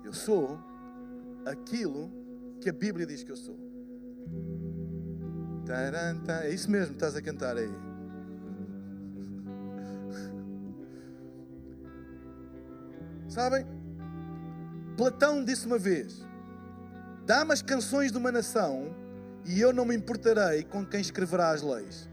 eu 0.04 0.12
sou 0.12 0.58
aquilo 1.46 2.10
que 2.60 2.68
a 2.68 2.72
Bíblia 2.72 3.06
diz 3.06 3.22
que 3.22 3.30
eu 3.30 3.36
sou. 3.36 3.56
É 6.42 6.50
isso 6.50 6.68
mesmo, 6.70 6.94
estás 6.94 7.14
a 7.14 7.22
cantar 7.22 7.56
aí. 7.56 7.68
Sabem? 13.28 13.66
Platão 14.96 15.44
disse 15.44 15.66
uma 15.66 15.78
vez: 15.78 16.26
Dá-me 17.28 17.52
as 17.52 17.60
canções 17.60 18.10
de 18.10 18.16
uma 18.16 18.32
nação 18.32 18.96
e 19.44 19.60
eu 19.60 19.70
não 19.70 19.84
me 19.84 19.94
importarei 19.94 20.64
com 20.64 20.82
quem 20.82 20.98
escreverá 20.98 21.50
as 21.50 21.60
leis. 21.60 22.08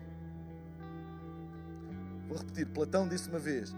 Vou 2.28 2.38
repetir: 2.38 2.68
Platão 2.68 3.08
disse 3.08 3.30
uma 3.30 3.40
vez: 3.40 3.74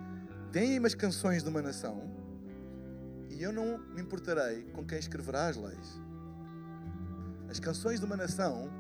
Deem-me 0.52 0.88
as 0.88 0.96
canções 0.96 1.44
de 1.44 1.50
uma 1.50 1.62
nação 1.62 2.10
e 3.30 3.44
eu 3.44 3.54
não 3.54 3.78
me 3.78 4.02
importarei 4.02 4.64
com 4.74 4.84
quem 4.84 4.98
escreverá 4.98 5.46
as 5.46 5.56
leis. 5.56 6.02
As 7.52 7.60
canções 7.60 8.00
de 8.00 8.08
uma 8.08 8.18
nação 8.18 8.72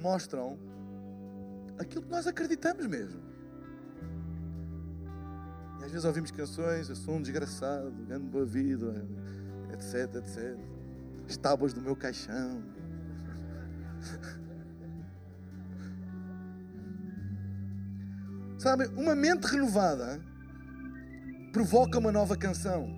mostram 0.00 0.58
aquilo 1.78 2.02
que 2.02 2.10
nós 2.10 2.26
acreditamos 2.26 2.88
mesmo. 2.88 3.22
E 5.78 5.84
às 5.84 5.92
vezes 5.92 6.04
ouvimos 6.04 6.32
canções, 6.32 6.88
eu 6.88 6.96
sou 6.96 7.14
um 7.14 7.22
desgraçado, 7.22 7.92
ganho 8.08 8.18
boa 8.18 8.44
vida, 8.44 9.06
etc, 9.72 10.16
etc. 10.16 10.73
As 11.28 11.36
tábuas 11.36 11.72
do 11.72 11.80
meu 11.80 11.96
caixão. 11.96 12.62
Sabe, 18.58 18.86
uma 18.96 19.14
mente 19.14 19.44
renovada 19.44 20.20
provoca 21.52 21.98
uma 21.98 22.10
nova 22.10 22.36
canção. 22.36 22.88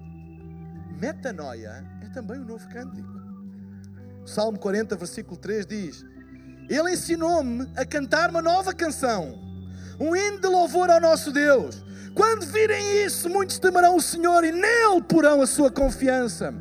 Metanoia 1.00 1.84
é 2.02 2.08
também 2.08 2.40
um 2.40 2.44
novo 2.44 2.68
cântico. 2.68 3.08
Salmo 4.24 4.58
40, 4.58 4.96
versículo 4.96 5.36
3 5.36 5.66
diz: 5.66 6.04
Ele 6.68 6.92
ensinou-me 6.92 7.70
a 7.76 7.84
cantar 7.84 8.30
uma 8.30 8.40
nova 8.40 8.72
canção, 8.72 9.38
um 10.00 10.16
hino 10.16 10.40
de 10.40 10.48
louvor 10.48 10.90
ao 10.90 11.00
nosso 11.00 11.30
Deus. 11.32 11.84
Quando 12.14 12.46
virem 12.46 13.04
isso, 13.04 13.28
muitos 13.28 13.58
temerão 13.58 13.96
o 13.96 14.00
Senhor 14.00 14.42
e 14.42 14.50
nele 14.50 15.02
porão 15.06 15.42
a 15.42 15.46
sua 15.46 15.70
confiança 15.70 16.54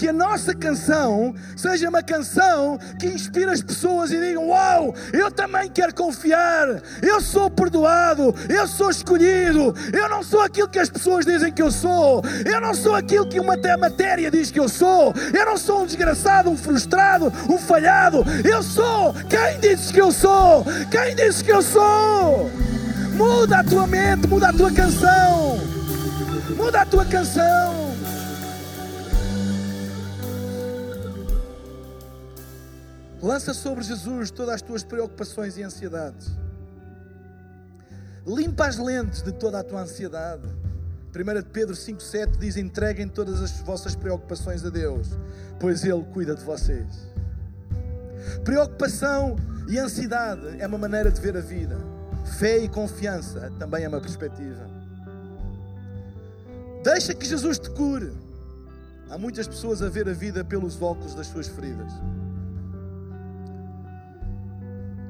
que 0.00 0.08
a 0.08 0.14
nossa 0.14 0.54
canção 0.54 1.34
seja 1.54 1.90
uma 1.90 2.02
canção 2.02 2.78
que 2.98 3.06
inspire 3.06 3.50
as 3.50 3.60
pessoas 3.60 4.10
e 4.10 4.18
digam: 4.18 4.48
Uau, 4.48 4.94
eu 5.12 5.30
também 5.30 5.68
quero 5.68 5.94
confiar, 5.94 6.80
eu 7.02 7.20
sou 7.20 7.50
perdoado, 7.50 8.34
eu 8.48 8.66
sou 8.66 8.88
escolhido, 8.88 9.74
eu 9.92 10.08
não 10.08 10.22
sou 10.22 10.40
aquilo 10.40 10.70
que 10.70 10.78
as 10.78 10.88
pessoas 10.88 11.26
dizem 11.26 11.52
que 11.52 11.60
eu 11.60 11.70
sou, 11.70 12.22
eu 12.46 12.62
não 12.62 12.72
sou 12.72 12.94
aquilo 12.94 13.28
que 13.28 13.38
uma 13.38 13.58
matéria 13.78 14.30
diz 14.30 14.50
que 14.50 14.58
eu 14.58 14.70
sou, 14.70 15.12
eu 15.38 15.44
não 15.44 15.58
sou 15.58 15.82
um 15.82 15.86
desgraçado, 15.86 16.48
um 16.48 16.56
frustrado, 16.56 17.30
um 17.46 17.58
falhado, 17.58 18.24
eu 18.42 18.62
sou 18.62 19.12
quem 19.28 19.60
dizes 19.60 19.92
que 19.92 20.00
eu 20.00 20.10
sou, 20.10 20.64
quem 20.90 21.14
dizes 21.14 21.42
que 21.42 21.52
eu 21.52 21.60
sou. 21.60 22.50
Muda 23.12 23.58
a 23.58 23.64
tua 23.64 23.86
mente, 23.86 24.26
muda 24.26 24.48
a 24.48 24.52
tua 24.54 24.72
canção, 24.72 25.58
muda 26.56 26.80
a 26.80 26.86
tua 26.86 27.04
canção. 27.04 27.89
Lança 33.22 33.52
sobre 33.52 33.84
Jesus 33.84 34.30
todas 34.30 34.54
as 34.56 34.62
tuas 34.62 34.82
preocupações 34.82 35.58
e 35.58 35.62
ansiedades. 35.62 36.30
Limpa 38.26 38.66
as 38.66 38.78
lentes 38.78 39.22
de 39.22 39.32
toda 39.32 39.60
a 39.60 39.64
tua 39.64 39.82
ansiedade. 39.82 40.46
1 41.14 41.50
Pedro 41.52 41.74
5,7 41.74 42.38
diz: 42.38 42.56
Entreguem 42.56 43.08
todas 43.08 43.42
as 43.42 43.60
vossas 43.60 43.94
preocupações 43.94 44.64
a 44.64 44.70
Deus, 44.70 45.08
pois 45.58 45.84
Ele 45.84 46.02
cuida 46.04 46.34
de 46.34 46.42
vocês. 46.44 46.86
Preocupação 48.44 49.36
e 49.68 49.78
ansiedade 49.78 50.58
é 50.58 50.66
uma 50.66 50.78
maneira 50.78 51.10
de 51.10 51.20
ver 51.20 51.36
a 51.36 51.40
vida. 51.40 51.76
Fé 52.38 52.58
e 52.58 52.68
confiança 52.68 53.52
também 53.58 53.84
é 53.84 53.88
uma 53.88 54.00
perspectiva. 54.00 54.68
Deixa 56.82 57.14
que 57.14 57.26
Jesus 57.26 57.58
te 57.58 57.68
cure. 57.70 58.12
Há 59.10 59.18
muitas 59.18 59.46
pessoas 59.46 59.82
a 59.82 59.88
ver 59.88 60.08
a 60.08 60.12
vida 60.12 60.44
pelos 60.44 60.80
óculos 60.80 61.14
das 61.14 61.26
suas 61.26 61.48
feridas. 61.48 61.92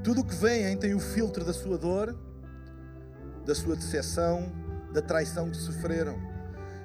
Tudo 0.02 0.22
o 0.22 0.24
que 0.24 0.34
vem 0.34 0.76
tem 0.78 0.94
o 0.94 1.00
filtro 1.00 1.44
da 1.44 1.52
sua 1.52 1.76
dor, 1.76 2.16
da 3.44 3.54
sua 3.54 3.76
decepção, 3.76 4.50
da 4.92 5.02
traição 5.02 5.50
que 5.50 5.56
sofreram. 5.58 6.18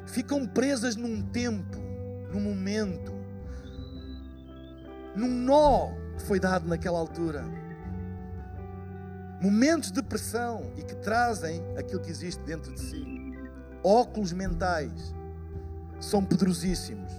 Ficam 0.06 0.46
presas 0.46 0.98
num 0.98 1.22
tempo, 1.22 1.78
num 2.32 2.42
momento, 2.42 3.14
num 5.16 5.30
nó 5.30 5.92
que 6.18 6.24
foi 6.24 6.40
dado 6.42 6.68
naquela 6.68 7.00
altura. 7.00 7.46
Momentos 9.42 9.92
de 9.92 10.04
pressão 10.04 10.74
e 10.76 10.82
que 10.82 10.96
trazem 10.96 11.62
aquilo 11.78 12.02
que 12.02 12.10
existe 12.10 12.44
dentro 12.44 12.74
de 12.74 12.82
si. 12.82 13.06
Óculos 13.82 14.34
mentais 14.34 15.14
são 16.02 16.24
poderosíssimos. 16.24 17.12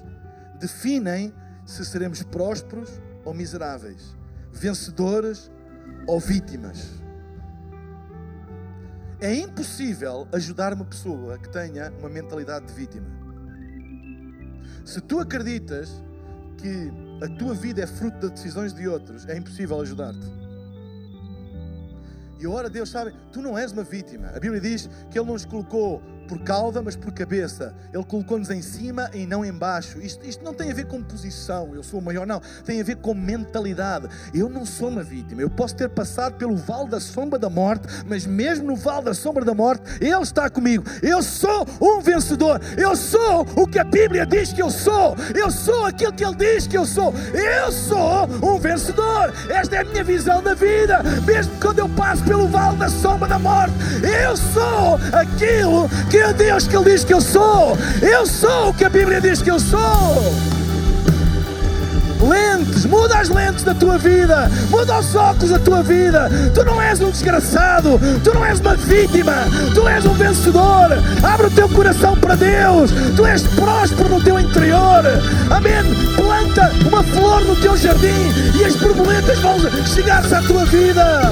Definem 0.59 1.33
se 1.65 1.85
seremos 1.85 2.23
prósperos 2.23 3.01
ou 3.25 3.33
miseráveis, 3.33 4.15
vencedores 4.53 5.51
ou 6.07 6.21
vítimas. 6.21 6.91
É 9.21 9.35
impossível 9.35 10.29
ajudar 10.33 10.73
uma 10.75 10.85
pessoa 10.85 11.39
que 11.39 11.49
tenha 11.49 11.91
uma 11.99 12.09
mentalidade 12.09 12.67
de 12.67 12.73
vítima. 12.75 13.07
Se 14.85 15.01
tu 15.01 15.19
acreditas 15.19 16.03
que 16.59 16.93
a 17.25 17.29
tua 17.39 17.55
vida 17.55 17.83
é 17.83 17.87
fruto 17.87 18.19
das 18.19 18.31
decisões 18.33 18.73
de 18.73 18.87
outros, 18.87 19.27
é 19.27 19.37
impossível 19.37 19.81
ajudar-te. 19.81 20.27
E 22.39 22.45
agora 22.45 22.69
Deus 22.69 22.91
sabe, 22.91 23.15
tu 23.33 23.41
não 23.41 23.57
és 23.57 23.73
uma 23.73 23.83
vítima. 23.83 24.29
A 24.29 24.39
Bíblia 24.39 24.61
diz 24.61 24.89
que 25.11 25.19
Ele 25.19 25.31
nos 25.31 25.45
colocou 25.45 26.03
por 26.27 26.39
cauda, 26.41 26.83
mas 26.83 26.97
por 26.97 27.13
cabeça. 27.13 27.75
Ele 27.93 28.05
colocou-nos 28.05 28.51
em 28.51 28.61
cima 28.61 29.11
e 29.15 29.27
não 29.27 29.45
embaixo. 29.45 30.01
Isto, 30.01 30.27
isto 30.27 30.45
não 30.45 30.53
tem 30.53 30.71
a 30.71 30.75
ver 30.75 30.87
com 30.87 31.03
posição, 31.03 31.75
eu 31.75 31.83
sou 31.83 32.01
maior, 32.01 32.27
não. 32.27 32.41
Tem 32.65 32.81
a 32.81 32.85
ver 32.85 32.97
com 32.97 33.15
mentalidade. 33.15 34.09
Eu 34.35 34.49
não 34.49 34.67
sou 34.67 34.89
uma 34.89 35.03
vítima. 35.03 35.41
Eu 35.41 35.51
posso 35.51 35.77
ter 35.77 35.89
passado 35.89 36.35
pelo 36.35 36.57
vale 36.57 36.89
da 36.89 37.01
sombra 37.01 37.39
da 37.39 37.49
morte, 37.49 37.87
mas 38.07 38.27
mesmo 38.27 38.67
no 38.67 38.77
vale 38.77 39.07
da 39.07 39.15
sombra 39.15 39.45
da 39.45 39.55
morte, 39.55 39.83
Ele 40.01 40.23
está 40.23 40.51
comigo. 40.51 40.85
Eu 41.03 41.23
sou 41.23 41.67
um 41.81 42.01
vencedor. 42.01 42.61
Eu 42.77 42.97
sou 42.97 43.47
o 43.57 43.67
que 43.67 43.79
a 43.79 43.85
Bíblia 43.85 44.27
diz 44.27 44.53
que 44.53 44.63
eu 44.63 44.71
sou. 44.71 45.17
Eu 45.35 45.51
sou 45.51 45.87
aquilo 45.87 46.13
que 46.13 46.25
Ele 46.25 46.35
diz 46.35 46.67
que 46.67 46.77
eu 46.77 46.85
sou. 46.85 47.15
Eu 47.33 47.71
sou 47.73 48.25
um 48.43 48.59
vencedor. 48.59 49.33
Esta 49.49 49.77
é 49.77 49.81
a 49.81 49.85
minha 49.85 50.05
visão 50.05 50.43
da 50.43 50.55
vida. 50.55 51.03
Mesmo 51.25 51.53
quando 51.61 51.79
eu 51.79 51.89
passo 51.91 52.23
pelo 52.25 52.49
vale 52.49 52.77
da 52.79 52.89
sombra 52.89 53.29
da 53.29 53.39
morte, 53.39 53.75
eu 54.03 54.37
sou 54.37 54.99
aquilo 55.13 55.89
que 56.11 56.16
que 56.17 56.23
é 56.23 56.33
Deus 56.33 56.67
que 56.67 56.75
Ele 56.75 56.91
diz 56.93 57.05
que 57.05 57.13
eu 57.13 57.21
sou. 57.21 57.77
Eu 58.01 58.25
sou 58.25 58.71
o 58.71 58.75
que 58.75 58.87
a 58.87 58.89
Bíblia 58.89 59.21
diz 59.21 59.43
que 59.43 59.51
eu 59.51 59.61
sou. 59.61 60.35
Lentes, 62.27 62.87
muda 62.87 63.19
as 63.19 63.29
lentes 63.29 63.63
da 63.63 63.75
tua 63.75 63.99
vida, 63.99 64.51
muda 64.71 64.99
os 64.99 65.15
óculos 65.15 65.51
da 65.51 65.59
tua 65.59 65.83
vida. 65.83 66.31
Tu 66.55 66.65
não 66.65 66.81
és 66.81 67.03
um 67.03 67.11
desgraçado, 67.11 68.01
tu 68.25 68.33
não 68.33 68.43
és 68.47 68.59
uma 68.61 68.75
vítima, 68.77 69.35
tu 69.75 69.87
és 69.87 70.07
um 70.07 70.15
vencedor. 70.15 70.89
Abre 71.23 71.49
o 71.49 71.51
teu 71.51 71.69
coração 71.69 72.17
para 72.17 72.35
Deus, 72.35 72.91
tu 73.15 73.27
és 73.27 73.43
próspero 73.43 74.09
no 74.09 74.23
teu 74.23 74.41
interior. 74.41 75.05
Amém. 75.51 75.85
Planta 76.17 76.73
uma 76.89 77.05
flor 77.05 77.45
no 77.45 77.55
teu 77.57 77.77
jardim 77.77 78.33
e 78.59 78.65
as 78.65 78.75
borboletas 78.77 79.39
vão 79.41 79.59
chegar-se 79.85 80.35
à 80.35 80.41
tua 80.41 80.65
vida. 80.65 81.31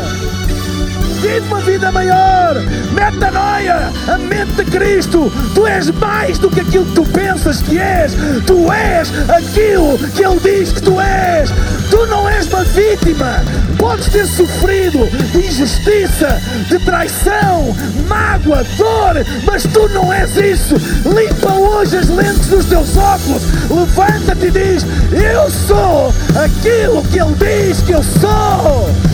Vive 1.25 1.41
uma 1.47 1.61
vida 1.61 1.91
maior. 1.91 2.55
Metanoia, 2.93 3.91
a 4.07 4.18
mente 4.18 4.62
de 4.62 4.64
Cristo. 4.66 5.33
Tu 5.55 5.66
és 5.66 5.91
mais 5.93 6.37
do 6.37 6.51
que 6.51 6.61
aquilo 6.61 6.85
que 6.85 6.93
tu 6.93 7.05
pensas 7.07 7.62
que 7.62 7.79
és. 7.79 8.12
Tu 8.47 8.70
és 8.70 9.11
aquilo 9.31 9.97
que 10.14 10.22
Ele 10.22 10.39
diz 10.41 10.70
que 10.70 10.83
tu 10.83 11.01
és. 11.01 11.49
Tu 11.91 12.07
não 12.09 12.29
és 12.29 12.47
uma 12.49 12.62
vítima. 12.64 13.43
Podes 13.79 14.09
ter 14.09 14.27
sofrido 14.27 15.09
injustiça, 15.35 16.43
de 16.68 16.79
traição, 16.81 17.75
mágoa, 18.07 18.62
dor, 18.77 19.14
mas 19.47 19.62
tu 19.62 19.89
não 19.95 20.12
és 20.12 20.37
isso. 20.37 20.75
Limpa 21.07 21.55
hoje 21.55 21.97
as 21.97 22.09
lentes 22.11 22.49
dos 22.49 22.66
teus 22.66 22.95
óculos. 22.99 23.43
Levanta-te 23.70 24.47
e 24.47 24.51
diz: 24.51 24.87
Eu 25.11 25.51
sou 25.51 26.12
aquilo 26.37 27.03
que 27.05 27.18
Ele 27.18 27.35
diz 27.39 27.81
que 27.81 27.93
eu 27.93 28.03
sou. 28.03 29.14